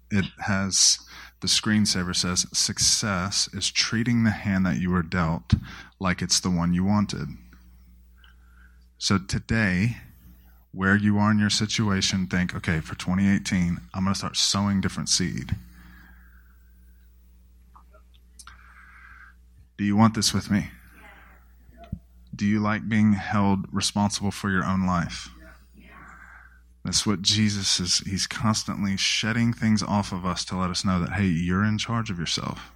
it 0.09 0.25
has 0.39 0.99
the 1.41 1.47
screensaver 1.47 2.15
says 2.15 2.47
success 2.53 3.47
is 3.53 3.69
treating 3.69 4.23
the 4.23 4.31
hand 4.31 4.65
that 4.65 4.77
you 4.77 4.89
were 4.89 5.03
dealt 5.03 5.53
like 5.99 6.21
it's 6.21 6.39
the 6.39 6.49
one 6.49 6.73
you 6.73 6.83
wanted. 6.83 7.27
So 8.97 9.19
today, 9.19 9.97
where 10.75 10.97
you 10.97 11.17
are 11.17 11.31
in 11.31 11.39
your 11.39 11.49
situation, 11.49 12.27
think, 12.27 12.53
okay, 12.53 12.81
for 12.81 12.95
2018, 12.95 13.79
I'm 13.93 14.03
going 14.03 14.13
to 14.13 14.17
start 14.17 14.35
sowing 14.35 14.81
different 14.81 15.07
seed. 15.07 15.55
Do 19.77 19.85
you 19.85 19.95
want 19.95 20.15
this 20.15 20.33
with 20.33 20.51
me? 20.51 20.67
Do 22.35 22.45
you 22.45 22.59
like 22.59 22.89
being 22.89 23.13
held 23.13 23.65
responsible 23.71 24.31
for 24.31 24.49
your 24.49 24.65
own 24.65 24.85
life? 24.85 25.29
That's 26.83 27.05
what 27.05 27.21
Jesus 27.21 27.79
is. 27.79 27.99
He's 27.99 28.27
constantly 28.27 28.97
shedding 28.97 29.53
things 29.53 29.81
off 29.81 30.11
of 30.11 30.25
us 30.25 30.43
to 30.45 30.57
let 30.57 30.69
us 30.69 30.83
know 30.83 30.99
that, 30.99 31.13
hey, 31.13 31.25
you're 31.25 31.63
in 31.63 31.77
charge 31.77 32.09
of 32.09 32.19
yourself. 32.19 32.71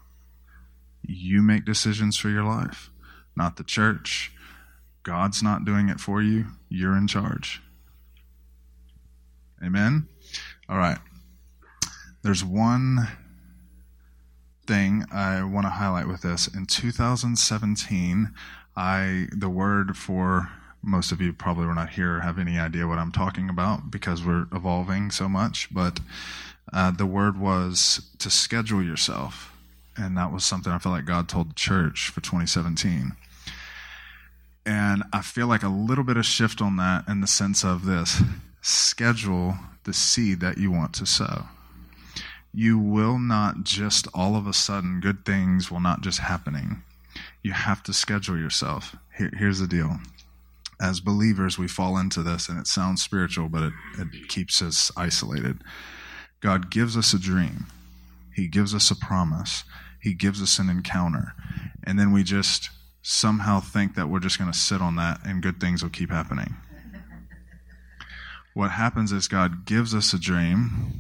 You 1.04 1.42
make 1.42 1.66
decisions 1.66 2.16
for 2.16 2.30
your 2.30 2.44
life, 2.44 2.90
not 3.36 3.58
the 3.58 3.64
church. 3.64 4.32
God's 5.04 5.44
not 5.44 5.66
doing 5.66 5.90
it 5.90 6.00
for 6.00 6.22
you. 6.22 6.46
You're 6.70 6.96
in 6.96 7.08
charge. 7.08 7.62
Amen? 9.64 10.08
All 10.68 10.78
right. 10.78 10.98
There's 12.22 12.44
one 12.44 13.08
thing 14.68 15.06
I 15.12 15.44
want 15.44 15.66
to 15.66 15.72
highlight 15.72 16.08
with 16.08 16.22
this. 16.22 16.48
In 16.48 16.66
2017, 16.66 18.34
I 18.76 19.28
the 19.36 19.50
word 19.50 19.98
for 19.98 20.50
most 20.82 21.12
of 21.12 21.20
you 21.20 21.34
probably 21.34 21.66
were 21.66 21.74
not 21.74 21.90
here 21.90 22.22
have 22.22 22.40
any 22.40 22.58
idea 22.58 22.88
what 22.88 23.00
I'm 23.00 23.12
talking 23.12 23.50
about 23.50 23.92
because 23.92 24.24
we're 24.24 24.48
evolving 24.54 25.12
so 25.12 25.28
much. 25.28 25.74
But 25.74 26.00
uh, 26.72 26.92
the 26.92 27.06
word 27.06 27.38
was 27.38 28.10
to 28.20 28.30
schedule 28.30 28.82
yourself. 28.82 29.52
And 29.98 30.16
that 30.18 30.32
was 30.32 30.46
something 30.46 30.72
I 30.72 30.78
felt 30.78 30.96
like 30.96 31.06
God 31.06 31.28
told 31.28 31.50
the 31.50 31.56
church 31.56 32.10
for 32.10 32.22
2017. 32.22 33.14
And 34.66 35.04
I 35.12 35.22
feel 35.22 35.48
like 35.48 35.64
a 35.64 35.70
little 35.70 36.04
bit 36.06 36.16
of 36.16 36.26
shift 36.26 36.62
on 36.62 36.78
that 36.78 37.06
in 37.08 37.22
the 37.22 37.28
sense 37.28 37.66
of 37.66 37.86
this 37.86 38.22
schedule 38.62 39.56
the 39.84 39.94
seed 39.94 40.40
that 40.42 40.58
you 40.58 40.72
want 40.72 40.94
to 40.94 41.06
sow. 41.06 41.46
You 42.54 42.80
will 42.80 43.20
not 43.20 43.64
just 43.64 44.08
all 44.14 44.36
of 44.36 44.48
a 44.48 44.54
sudden, 44.54 45.00
good 45.00 45.26
things 45.26 45.70
will 45.72 45.80
not 45.80 46.02
just 46.02 46.20
happening. 46.20 46.84
You 47.44 47.54
have 47.54 47.84
to 47.84 47.94
schedule 47.94 48.38
yourself. 48.38 48.96
Here, 49.18 49.32
here's 49.38 49.60
the 49.60 49.68
deal 49.68 50.00
as 50.82 51.02
believers, 51.02 51.58
we 51.58 51.68
fall 51.68 51.98
into 51.98 52.24
this, 52.24 52.48
and 52.48 52.58
it 52.58 52.66
sounds 52.66 53.02
spiritual, 53.02 53.50
but 53.50 53.64
it, 53.64 53.74
it 53.98 54.30
keeps 54.30 54.62
us 54.62 54.92
isolated. 54.96 55.62
God 56.40 56.72
gives 56.72 56.96
us 56.96 57.14
a 57.14 57.20
dream, 57.20 57.66
He 58.34 58.48
gives 58.48 58.74
us 58.74 58.90
a 58.90 58.96
promise, 58.96 59.66
He 60.02 60.14
gives 60.14 60.42
us 60.42 60.58
an 60.58 60.70
encounter. 60.70 61.34
and 61.84 62.00
then 62.00 62.12
we 62.12 62.24
just 62.24 62.70
somehow 63.02 63.60
think 63.60 63.96
that 63.96 64.08
we're 64.08 64.20
just 64.20 64.38
going 64.38 64.52
to 64.52 64.58
sit 64.58 64.82
on 64.82 64.96
that 64.96 65.20
and 65.26 65.42
good 65.42 65.60
things 65.60 65.82
will 65.82 65.90
keep 65.90 66.12
happening. 66.12 66.56
What 68.60 68.72
happens 68.72 69.14
is 69.14 69.30
God 69.30 69.64
gives 69.64 69.96
us 69.96 70.12
a 70.12 70.20
dream, 70.20 71.00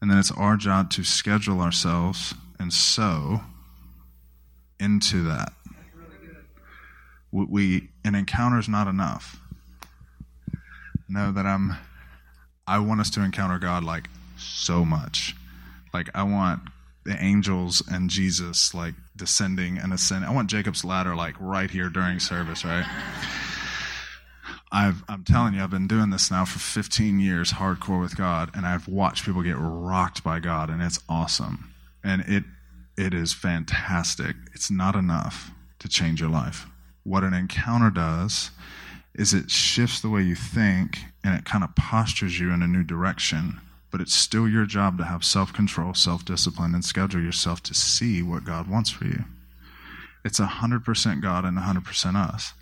and 0.00 0.08
then 0.08 0.16
it's 0.16 0.30
our 0.30 0.56
job 0.56 0.90
to 0.90 1.02
schedule 1.02 1.60
ourselves 1.60 2.34
and 2.60 2.72
sow 2.72 3.40
into 4.78 5.24
that. 5.24 5.52
We 7.32 7.88
an 8.04 8.14
encounter 8.14 8.60
is 8.60 8.68
not 8.68 8.86
enough. 8.86 9.40
Know 11.08 11.32
that 11.32 11.44
I'm. 11.44 11.74
I 12.64 12.78
want 12.78 13.00
us 13.00 13.10
to 13.10 13.24
encounter 13.24 13.58
God 13.58 13.82
like 13.82 14.08
so 14.36 14.84
much. 14.84 15.34
Like 15.92 16.10
I 16.14 16.22
want 16.22 16.60
the 17.04 17.20
angels 17.20 17.82
and 17.90 18.08
Jesus 18.08 18.72
like 18.72 18.94
descending 19.16 19.78
and 19.78 19.92
ascending. 19.92 20.30
I 20.30 20.32
want 20.32 20.48
Jacob's 20.48 20.84
ladder 20.84 21.16
like 21.16 21.34
right 21.40 21.72
here 21.72 21.88
during 21.88 22.20
service, 22.20 22.64
right? 22.64 22.86
I've, 24.74 25.04
I'm 25.08 25.22
telling 25.22 25.54
you, 25.54 25.62
I've 25.62 25.70
been 25.70 25.86
doing 25.86 26.10
this 26.10 26.32
now 26.32 26.44
for 26.44 26.58
15 26.58 27.20
years, 27.20 27.52
hardcore 27.52 28.00
with 28.00 28.16
God, 28.16 28.50
and 28.54 28.66
I've 28.66 28.88
watched 28.88 29.24
people 29.24 29.42
get 29.42 29.56
rocked 29.56 30.24
by 30.24 30.40
God, 30.40 30.68
and 30.68 30.82
it's 30.82 30.98
awesome, 31.08 31.72
and 32.02 32.22
it 32.22 32.42
it 32.96 33.14
is 33.14 33.32
fantastic. 33.32 34.34
It's 34.52 34.72
not 34.72 34.96
enough 34.96 35.52
to 35.78 35.88
change 35.88 36.20
your 36.20 36.30
life. 36.30 36.66
What 37.04 37.22
an 37.22 37.34
encounter 37.34 37.90
does 37.90 38.50
is 39.14 39.32
it 39.32 39.48
shifts 39.48 40.00
the 40.00 40.10
way 40.10 40.22
you 40.22 40.34
think, 40.34 41.04
and 41.22 41.38
it 41.38 41.44
kind 41.44 41.62
of 41.62 41.76
postures 41.76 42.40
you 42.40 42.52
in 42.52 42.60
a 42.60 42.66
new 42.66 42.82
direction. 42.82 43.60
But 43.92 44.00
it's 44.00 44.14
still 44.14 44.48
your 44.48 44.66
job 44.66 44.98
to 44.98 45.04
have 45.04 45.22
self 45.22 45.52
control, 45.52 45.94
self 45.94 46.24
discipline, 46.24 46.74
and 46.74 46.84
schedule 46.84 47.22
yourself 47.22 47.62
to 47.64 47.74
see 47.74 48.24
what 48.24 48.44
God 48.44 48.68
wants 48.68 48.90
for 48.90 49.04
you. 49.04 49.24
It's 50.24 50.40
100% 50.40 51.22
God 51.22 51.44
and 51.44 51.58
100% 51.58 52.16
us. 52.16 52.54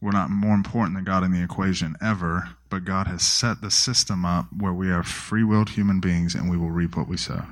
We're 0.00 0.12
not 0.12 0.30
more 0.30 0.54
important 0.54 0.96
than 0.96 1.04
God 1.04 1.24
in 1.24 1.32
the 1.32 1.42
equation 1.42 1.94
ever, 2.02 2.50
but 2.70 2.84
God 2.84 3.06
has 3.06 3.22
set 3.22 3.60
the 3.60 3.70
system 3.70 4.24
up 4.24 4.46
where 4.56 4.72
we 4.72 4.90
are 4.90 5.02
free 5.02 5.44
willed 5.44 5.70
human 5.70 6.00
beings 6.00 6.34
and 6.34 6.50
we 6.50 6.56
will 6.56 6.70
reap 6.70 6.96
what 6.96 7.08
we 7.08 7.18
sow. 7.18 7.44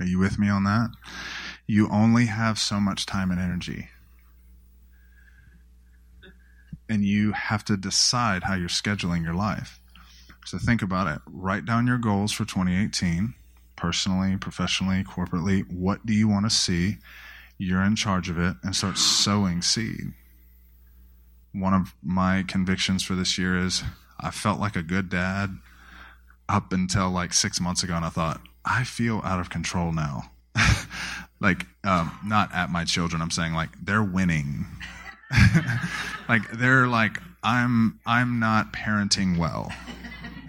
Are 0.00 0.06
you 0.06 0.18
with 0.18 0.38
me 0.38 0.48
on 0.48 0.64
that? 0.64 0.90
You 1.66 1.88
only 1.90 2.26
have 2.26 2.58
so 2.58 2.80
much 2.80 3.04
time 3.04 3.30
and 3.30 3.38
energy. 3.38 3.88
And 6.88 7.04
you 7.04 7.32
have 7.32 7.64
to 7.66 7.76
decide 7.76 8.44
how 8.44 8.54
you're 8.54 8.68
scheduling 8.68 9.22
your 9.22 9.34
life. 9.34 9.78
So 10.46 10.58
think 10.58 10.80
about 10.80 11.06
it. 11.06 11.20
Write 11.26 11.66
down 11.66 11.86
your 11.86 11.98
goals 11.98 12.32
for 12.32 12.44
2018, 12.44 13.34
personally, 13.76 14.36
professionally, 14.38 15.04
corporately. 15.04 15.70
What 15.70 16.04
do 16.06 16.14
you 16.14 16.28
want 16.28 16.46
to 16.46 16.50
see? 16.50 16.96
You're 17.58 17.82
in 17.82 17.94
charge 17.94 18.28
of 18.28 18.38
it 18.38 18.56
and 18.62 18.74
start 18.74 18.98
sowing 18.98 19.62
seed 19.62 20.14
one 21.52 21.74
of 21.74 21.94
my 22.02 22.44
convictions 22.46 23.02
for 23.02 23.14
this 23.14 23.38
year 23.38 23.58
is 23.58 23.82
I 24.18 24.30
felt 24.30 24.60
like 24.60 24.76
a 24.76 24.82
good 24.82 25.08
dad 25.08 25.58
up 26.48 26.72
until 26.72 27.10
like 27.10 27.32
six 27.32 27.60
months 27.60 27.82
ago, 27.82 27.94
and 27.94 28.04
I 28.04 28.08
thought, 28.08 28.40
I 28.64 28.84
feel 28.84 29.20
out 29.24 29.40
of 29.40 29.50
control 29.50 29.92
now. 29.92 30.30
like, 31.40 31.66
um, 31.84 32.18
not 32.24 32.54
at 32.54 32.70
my 32.70 32.84
children, 32.84 33.22
I'm 33.22 33.30
saying 33.30 33.54
like 33.54 33.70
they're 33.82 34.02
winning. 34.02 34.66
like 36.28 36.50
they're 36.52 36.86
like 36.86 37.18
I'm 37.42 37.98
I'm 38.06 38.38
not 38.38 38.72
parenting 38.72 39.38
well. 39.38 39.72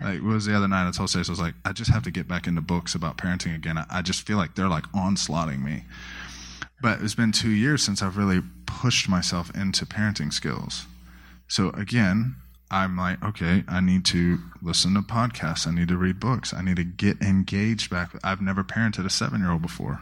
Like 0.01 0.15
it 0.15 0.23
was 0.23 0.45
the 0.45 0.55
other 0.55 0.67
night 0.67 0.87
I 0.87 0.91
told 0.91 1.09
Stace 1.09 1.29
I 1.29 1.31
was 1.31 1.39
like 1.39 1.55
I 1.65 1.71
just 1.71 1.91
have 1.91 2.03
to 2.03 2.11
get 2.11 2.27
back 2.27 2.47
into 2.47 2.61
books 2.61 2.93
about 2.93 3.17
parenting 3.17 3.55
again. 3.55 3.77
I, 3.77 3.85
I 3.89 4.01
just 4.01 4.27
feel 4.27 4.37
like 4.37 4.55
they're 4.55 4.69
like 4.69 4.85
onslaughting 4.93 5.63
me. 5.63 5.85
But 6.81 7.01
it's 7.01 7.15
been 7.15 7.31
two 7.31 7.49
years 7.49 7.81
since 7.81 8.01
I've 8.01 8.17
really 8.17 8.41
pushed 8.65 9.07
myself 9.07 9.49
into 9.55 9.85
parenting 9.85 10.33
skills. 10.33 10.85
So 11.47 11.69
again, 11.71 12.35
I'm 12.71 12.97
like, 12.97 13.23
okay, 13.23 13.63
I 13.67 13.81
need 13.81 14.05
to 14.05 14.39
listen 14.61 14.95
to 14.95 15.01
podcasts. 15.01 15.67
I 15.67 15.71
need 15.71 15.89
to 15.89 15.97
read 15.97 16.19
books. 16.19 16.53
I 16.53 16.61
need 16.61 16.77
to 16.77 16.83
get 16.83 17.21
engaged 17.21 17.91
back. 17.91 18.11
I've 18.23 18.41
never 18.41 18.63
parented 18.63 19.05
a 19.05 19.09
seven 19.09 19.41
year 19.41 19.51
old 19.51 19.61
before. 19.61 20.01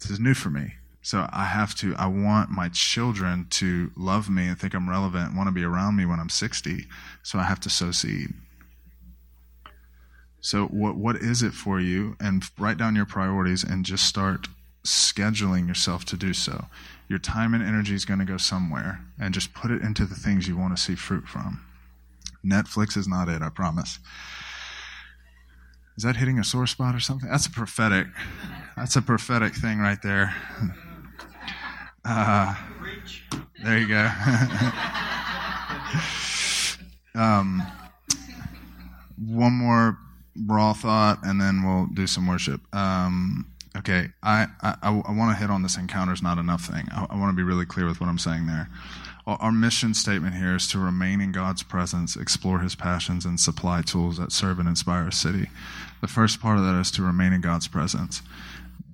This 0.00 0.10
is 0.10 0.18
new 0.18 0.34
for 0.34 0.50
me. 0.50 0.74
So 1.02 1.26
I 1.32 1.44
have 1.44 1.74
to, 1.76 1.94
I 1.96 2.06
want 2.06 2.50
my 2.50 2.68
children 2.70 3.46
to 3.50 3.90
love 3.96 4.28
me 4.28 4.48
and 4.48 4.58
think 4.58 4.74
I'm 4.74 4.88
relevant, 4.88 5.34
want 5.34 5.48
to 5.48 5.52
be 5.52 5.64
around 5.64 5.96
me 5.96 6.04
when 6.04 6.20
I'm 6.20 6.28
60. 6.28 6.86
So 7.22 7.38
I 7.38 7.44
have 7.44 7.60
to 7.60 7.70
sow 7.70 7.90
seed. 7.90 8.34
So 10.40 10.66
what 10.66 10.96
what 10.96 11.16
is 11.16 11.42
it 11.42 11.52
for 11.52 11.80
you? 11.80 12.16
And 12.18 12.44
write 12.58 12.78
down 12.78 12.96
your 12.96 13.06
priorities 13.06 13.62
and 13.62 13.84
just 13.84 14.06
start 14.06 14.48
scheduling 14.84 15.68
yourself 15.68 16.04
to 16.06 16.16
do 16.16 16.32
so. 16.32 16.66
Your 17.10 17.18
time 17.18 17.54
and 17.54 17.62
energy 17.62 17.96
is 17.96 18.04
going 18.04 18.20
to 18.20 18.24
go 18.24 18.36
somewhere, 18.36 19.00
and 19.18 19.34
just 19.34 19.52
put 19.52 19.72
it 19.72 19.82
into 19.82 20.04
the 20.06 20.14
things 20.14 20.46
you 20.46 20.56
want 20.56 20.76
to 20.76 20.80
see 20.80 20.94
fruit 20.94 21.26
from. 21.26 21.60
Netflix 22.46 22.96
is 22.96 23.08
not 23.08 23.28
it, 23.28 23.42
I 23.42 23.48
promise. 23.48 23.98
Is 25.96 26.04
that 26.04 26.14
hitting 26.14 26.38
a 26.38 26.44
sore 26.44 26.68
spot 26.68 26.94
or 26.94 27.00
something? 27.00 27.28
That's 27.28 27.46
a 27.46 27.50
prophetic. 27.50 28.06
That's 28.76 28.94
a 28.94 29.02
prophetic 29.02 29.56
thing 29.56 29.80
right 29.80 30.00
there. 30.00 30.36
Uh, 32.04 32.54
there 33.64 33.76
you 33.76 33.88
go. 33.88 34.08
um, 37.20 37.60
one 39.18 39.52
more 39.52 39.98
raw 40.46 40.74
thought, 40.74 41.18
and 41.24 41.40
then 41.40 41.64
we'll 41.64 41.88
do 41.92 42.06
some 42.06 42.28
worship. 42.28 42.60
Um, 42.72 43.50
Okay, 43.76 44.08
I, 44.22 44.48
I, 44.62 44.76
I 44.82 44.90
want 44.90 45.36
to 45.36 45.40
hit 45.40 45.48
on 45.48 45.62
this 45.62 45.76
encounters 45.76 46.22
not 46.22 46.38
enough 46.38 46.64
thing. 46.64 46.88
I, 46.90 47.06
I 47.10 47.16
want 47.16 47.30
to 47.30 47.36
be 47.36 47.44
really 47.44 47.66
clear 47.66 47.86
with 47.86 48.00
what 48.00 48.08
I'm 48.08 48.18
saying 48.18 48.46
there. 48.46 48.68
Our 49.26 49.52
mission 49.52 49.94
statement 49.94 50.34
here 50.34 50.56
is 50.56 50.66
to 50.68 50.78
remain 50.80 51.20
in 51.20 51.30
God's 51.30 51.62
presence, 51.62 52.16
explore 52.16 52.60
his 52.60 52.74
passions, 52.74 53.24
and 53.24 53.38
supply 53.38 53.80
tools 53.82 54.18
that 54.18 54.32
serve 54.32 54.58
and 54.58 54.68
inspire 54.68 55.06
a 55.06 55.12
city. 55.12 55.50
The 56.00 56.08
first 56.08 56.40
part 56.40 56.58
of 56.58 56.64
that 56.64 56.74
is 56.80 56.90
to 56.92 57.02
remain 57.02 57.32
in 57.32 57.40
God's 57.40 57.68
presence. 57.68 58.22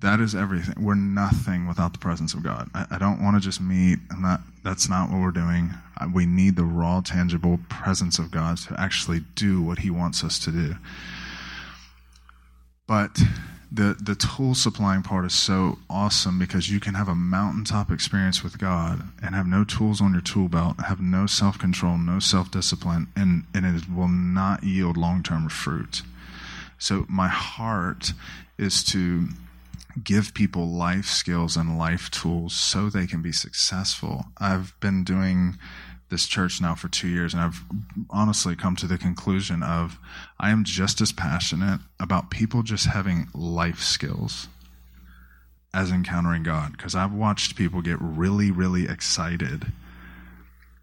That 0.01 0.21
is 0.21 0.35
everything. 0.35 0.85
We're 0.85 0.95
nothing 0.95 1.67
without 1.67 1.95
the 1.95 1.99
presence 1.99 2.35
of 2.35 2.43
God. 2.43 2.69
I, 2.75 2.87
I 2.91 2.99
don't 2.99 3.23
want 3.23 3.37
to 3.37 3.41
just 3.41 3.63
meet. 3.63 3.99
Not, 4.19 4.43
that's 4.63 4.91
not 4.91 5.09
what 5.09 5.21
we're 5.23 5.31
doing. 5.31 5.71
We 6.13 6.27
need 6.27 6.57
the 6.57 6.65
raw, 6.65 7.01
tangible 7.01 7.59
presence 7.71 8.19
of 8.19 8.31
God 8.31 8.59
to 8.59 8.79
actually 8.79 9.21
do 9.37 9.63
what 9.63 9.79
he 9.79 9.91
wants 9.91 10.23
us 10.23 10.39
to 10.41 10.51
do. 10.51 10.75
But 12.87 13.19
the 13.71 13.97
the 14.01 14.15
tool 14.15 14.55
supplying 14.55 15.03
part 15.03 15.25
is 15.25 15.35
so 15.35 15.79
awesome 15.91 16.39
because 16.39 16.71
you 16.71 16.81
can 16.81 16.95
have 16.95 17.09
a 17.09 17.15
mountaintop 17.15 17.91
experience 17.91 18.43
with 18.43 18.59
God 18.59 19.03
and 19.23 19.35
have 19.35 19.47
no 19.47 19.65
tools 19.65 20.01
on 20.01 20.13
your 20.13 20.23
tool 20.23 20.49
belt, 20.49 20.81
have 20.87 21.01
no 21.01 21.27
self 21.27 21.59
control, 21.59 21.99
no 21.99 22.19
self 22.19 22.51
discipline, 22.51 23.09
and, 23.17 23.45
and 23.53 23.67
it 23.67 23.91
will 23.91 24.09
not 24.09 24.63
yield 24.63 24.97
long 24.97 25.23
term 25.23 25.49
fruit. 25.49 26.03
So 26.79 27.07
my 27.09 27.29
heart 27.29 28.13
is 28.59 28.85
to 28.85 29.29
give 30.03 30.35
people 30.35 30.69
life 30.69 31.07
skills 31.07 31.57
and 31.57 31.79
life 31.79 32.11
tools 32.11 32.55
so 32.55 32.89
they 32.89 33.07
can 33.07 33.23
be 33.23 33.33
successful. 33.33 34.27
I've 34.39 34.79
been 34.81 35.05
doing 35.05 35.59
this 36.09 36.27
church 36.27 36.61
now 36.61 36.75
for 36.75 36.89
two 36.89 37.09
years, 37.09 37.35
and 37.35 37.43
I've 37.43 37.65
honestly 38.11 38.55
come 38.55 38.77
to 38.77 38.87
the 38.87 38.99
conclusion 38.99 39.63
of 39.63 39.99
I 40.39 40.51
am 40.51 40.65
just 40.65 41.01
as 41.01 41.13
passionate 41.13 41.81
about 41.99 42.31
people 42.31 42.63
just 42.63 42.87
having 42.87 43.29
life 43.35 43.81
skills 43.81 44.49
as 45.75 45.91
encountering 45.91 46.43
God 46.43 46.73
because 46.73 46.95
I've 46.95 47.13
watched 47.13 47.57
people 47.57 47.83
get 47.83 47.99
really, 48.01 48.51
really 48.51 48.89
excited. 48.89 49.73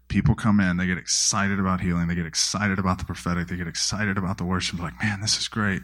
People 0.08 0.34
come 0.34 0.60
in, 0.60 0.76
they 0.76 0.86
get 0.86 0.98
excited 0.98 1.58
about 1.58 1.80
healing, 1.80 2.06
they 2.06 2.14
get 2.14 2.26
excited 2.26 2.78
about 2.78 2.98
the 2.98 3.04
prophetic, 3.04 3.48
they 3.48 3.56
get 3.56 3.66
excited 3.66 4.18
about 4.18 4.36
the 4.36 4.44
worship, 4.44 4.78
like, 4.78 4.92
man, 5.02 5.20
this 5.20 5.38
is 5.38 5.48
great. 5.48 5.82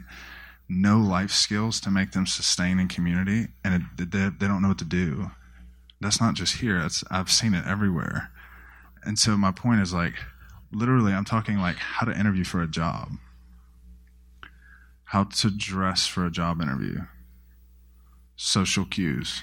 No 0.68 0.98
life 0.98 1.32
skills 1.32 1.80
to 1.80 1.90
make 1.90 2.12
them 2.12 2.26
sustain 2.26 2.78
in 2.78 2.86
community, 2.86 3.48
and 3.64 3.82
it, 3.98 4.10
they, 4.10 4.28
they 4.28 4.46
don't 4.46 4.62
know 4.62 4.68
what 4.68 4.78
to 4.78 4.84
do. 4.84 5.30
That's 6.00 6.20
not 6.20 6.34
just 6.34 6.58
here, 6.58 6.86
I've 7.10 7.30
seen 7.30 7.54
it 7.54 7.66
everywhere 7.66 8.30
and 9.04 9.18
so 9.18 9.36
my 9.36 9.52
point 9.52 9.80
is 9.80 9.92
like, 9.92 10.14
literally, 10.72 11.12
I'm 11.12 11.24
talking 11.24 11.58
like 11.58 11.76
how 11.76 12.06
to 12.06 12.18
interview 12.18 12.44
for 12.44 12.62
a 12.62 12.66
job, 12.66 13.12
how 15.04 15.24
to 15.24 15.50
dress 15.50 16.06
for 16.06 16.26
a 16.26 16.30
job 16.30 16.60
interview, 16.60 17.00
social 18.36 18.84
cues, 18.84 19.42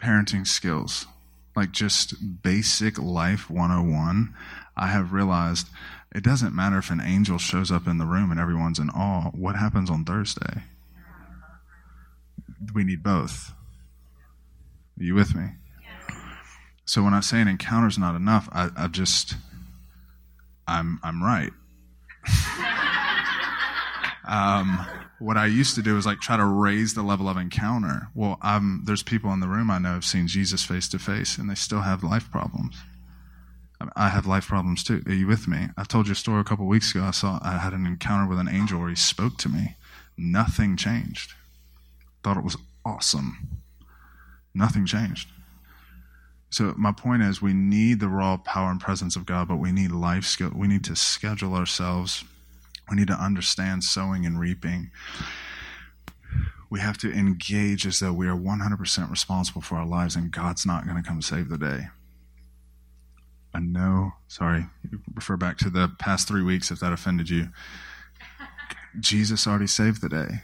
parenting 0.00 0.46
skills, 0.46 1.06
like 1.56 1.72
just 1.72 2.42
basic 2.42 2.98
life 2.98 3.50
101. 3.50 4.34
I 4.76 4.86
have 4.86 5.12
realized 5.12 5.68
it 6.14 6.24
doesn't 6.24 6.54
matter 6.54 6.78
if 6.78 6.90
an 6.90 7.00
angel 7.00 7.38
shows 7.38 7.70
up 7.70 7.86
in 7.86 7.98
the 7.98 8.06
room 8.06 8.30
and 8.30 8.40
everyone's 8.40 8.78
in 8.78 8.90
awe. 8.90 9.30
What 9.30 9.56
happens 9.56 9.90
on 9.90 10.04
Thursday? 10.04 10.62
We 12.74 12.84
need 12.84 13.02
both. 13.02 13.52
Are 14.98 15.04
you 15.04 15.14
with 15.14 15.34
me? 15.34 15.50
So 16.90 17.04
when 17.04 17.14
I 17.14 17.20
say 17.20 17.40
an 17.40 17.46
encounter 17.46 17.86
is 17.86 17.98
not 17.98 18.16
enough, 18.16 18.48
I, 18.50 18.68
I 18.76 18.88
just 18.88 19.36
I'm 20.66 20.98
I'm 21.04 21.22
right. 21.22 21.52
um, 24.26 24.84
what 25.20 25.36
I 25.36 25.46
used 25.46 25.76
to 25.76 25.82
do 25.82 25.96
is 25.96 26.04
like 26.04 26.18
try 26.18 26.36
to 26.36 26.44
raise 26.44 26.94
the 26.94 27.04
level 27.04 27.28
of 27.28 27.36
encounter. 27.36 28.08
Well, 28.12 28.38
I'm, 28.42 28.82
there's 28.86 29.04
people 29.04 29.32
in 29.32 29.38
the 29.38 29.46
room 29.46 29.70
I 29.70 29.78
know 29.78 29.92
have 29.92 30.04
seen 30.04 30.26
Jesus 30.26 30.64
face 30.64 30.88
to 30.88 30.98
face 30.98 31.38
and 31.38 31.48
they 31.48 31.54
still 31.54 31.82
have 31.82 32.02
life 32.02 32.28
problems. 32.28 32.76
I 33.94 34.08
have 34.08 34.26
life 34.26 34.48
problems 34.48 34.82
too. 34.82 35.00
Are 35.06 35.14
you 35.14 35.28
with 35.28 35.46
me? 35.46 35.68
I 35.76 35.84
told 35.84 36.08
you 36.08 36.12
a 36.14 36.16
story 36.16 36.40
a 36.40 36.44
couple 36.44 36.66
weeks 36.66 36.92
ago. 36.92 37.04
I 37.04 37.12
saw 37.12 37.38
I 37.40 37.58
had 37.58 37.72
an 37.72 37.86
encounter 37.86 38.28
with 38.28 38.40
an 38.40 38.48
angel 38.48 38.80
where 38.80 38.88
he 38.88 38.96
spoke 38.96 39.36
to 39.38 39.48
me. 39.48 39.76
Nothing 40.18 40.76
changed. 40.76 41.34
Thought 42.24 42.38
it 42.38 42.44
was 42.44 42.56
awesome. 42.84 43.60
Nothing 44.52 44.86
changed. 44.86 45.28
So 46.50 46.74
my 46.76 46.90
point 46.90 47.22
is, 47.22 47.40
we 47.40 47.52
need 47.52 48.00
the 48.00 48.08
raw 48.08 48.36
power 48.36 48.70
and 48.70 48.80
presence 48.80 49.14
of 49.14 49.24
God, 49.24 49.46
but 49.46 49.56
we 49.56 49.70
need 49.70 49.92
life 49.92 50.24
skill. 50.24 50.50
We 50.54 50.66
need 50.66 50.84
to 50.84 50.96
schedule 50.96 51.54
ourselves. 51.54 52.24
We 52.90 52.96
need 52.96 53.06
to 53.06 53.14
understand 53.14 53.84
sowing 53.84 54.26
and 54.26 54.38
reaping. 54.38 54.90
We 56.68 56.80
have 56.80 56.98
to 56.98 57.12
engage 57.12 57.86
as 57.86 58.00
though 58.00 58.12
we 58.12 58.26
are 58.26 58.36
100% 58.36 59.10
responsible 59.10 59.60
for 59.60 59.76
our 59.76 59.86
lives, 59.86 60.16
and 60.16 60.32
God's 60.32 60.66
not 60.66 60.86
going 60.86 61.00
to 61.00 61.08
come 61.08 61.22
save 61.22 61.48
the 61.48 61.58
day. 61.58 61.88
I 63.54 63.60
know, 63.60 64.12
sorry, 64.28 64.66
refer 65.12 65.36
back 65.36 65.58
to 65.58 65.70
the 65.70 65.88
past 65.98 66.28
three 66.28 66.42
weeks 66.42 66.70
if 66.70 66.80
that 66.80 66.92
offended 66.92 67.30
you. 67.30 67.48
Jesus 69.00 69.46
already 69.46 69.66
saved 69.66 70.02
the 70.02 70.08
day. 70.08 70.42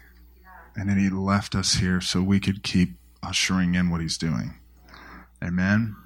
And 0.76 0.88
then 0.88 0.98
he 0.98 1.08
left 1.08 1.54
us 1.54 1.74
here 1.74 2.00
so 2.00 2.22
we 2.22 2.38
could 2.38 2.62
keep 2.62 2.90
ushering 3.22 3.74
in 3.74 3.90
what 3.90 4.00
he's 4.00 4.18
doing. 4.18 4.54
Amen. 5.42 5.96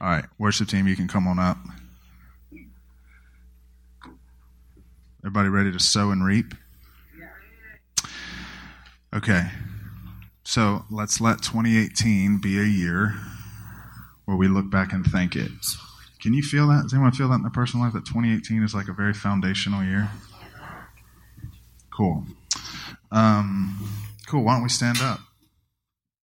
All 0.00 0.08
right, 0.08 0.24
worship 0.38 0.68
team, 0.68 0.88
you 0.88 0.96
can 0.96 1.08
come 1.08 1.28
on 1.28 1.38
up. 1.38 1.58
Everybody 5.20 5.48
ready 5.48 5.70
to 5.70 5.78
sow 5.78 6.10
and 6.10 6.24
reap? 6.24 6.54
Okay. 9.14 9.50
So 10.42 10.84
let's 10.90 11.20
let 11.20 11.42
2018 11.42 12.38
be 12.38 12.58
a 12.58 12.64
year 12.64 13.14
where 14.24 14.36
we 14.36 14.48
look 14.48 14.70
back 14.70 14.92
and 14.92 15.04
thank 15.04 15.36
it. 15.36 15.50
Can 16.20 16.34
you 16.34 16.42
feel 16.42 16.66
that? 16.68 16.82
Does 16.82 16.94
anyone 16.94 17.12
feel 17.12 17.28
that 17.28 17.36
in 17.36 17.42
their 17.42 17.50
personal 17.50 17.84
life 17.84 17.94
that 17.94 18.04
2018 18.04 18.62
is 18.62 18.74
like 18.74 18.88
a 18.88 18.92
very 18.92 19.14
foundational 19.14 19.84
year? 19.84 20.10
Cool. 21.90 22.24
Um, 23.10 23.88
cool. 24.26 24.44
Why 24.44 24.54
don't 24.54 24.62
we 24.62 24.68
stand 24.68 25.00
up? 25.00 25.20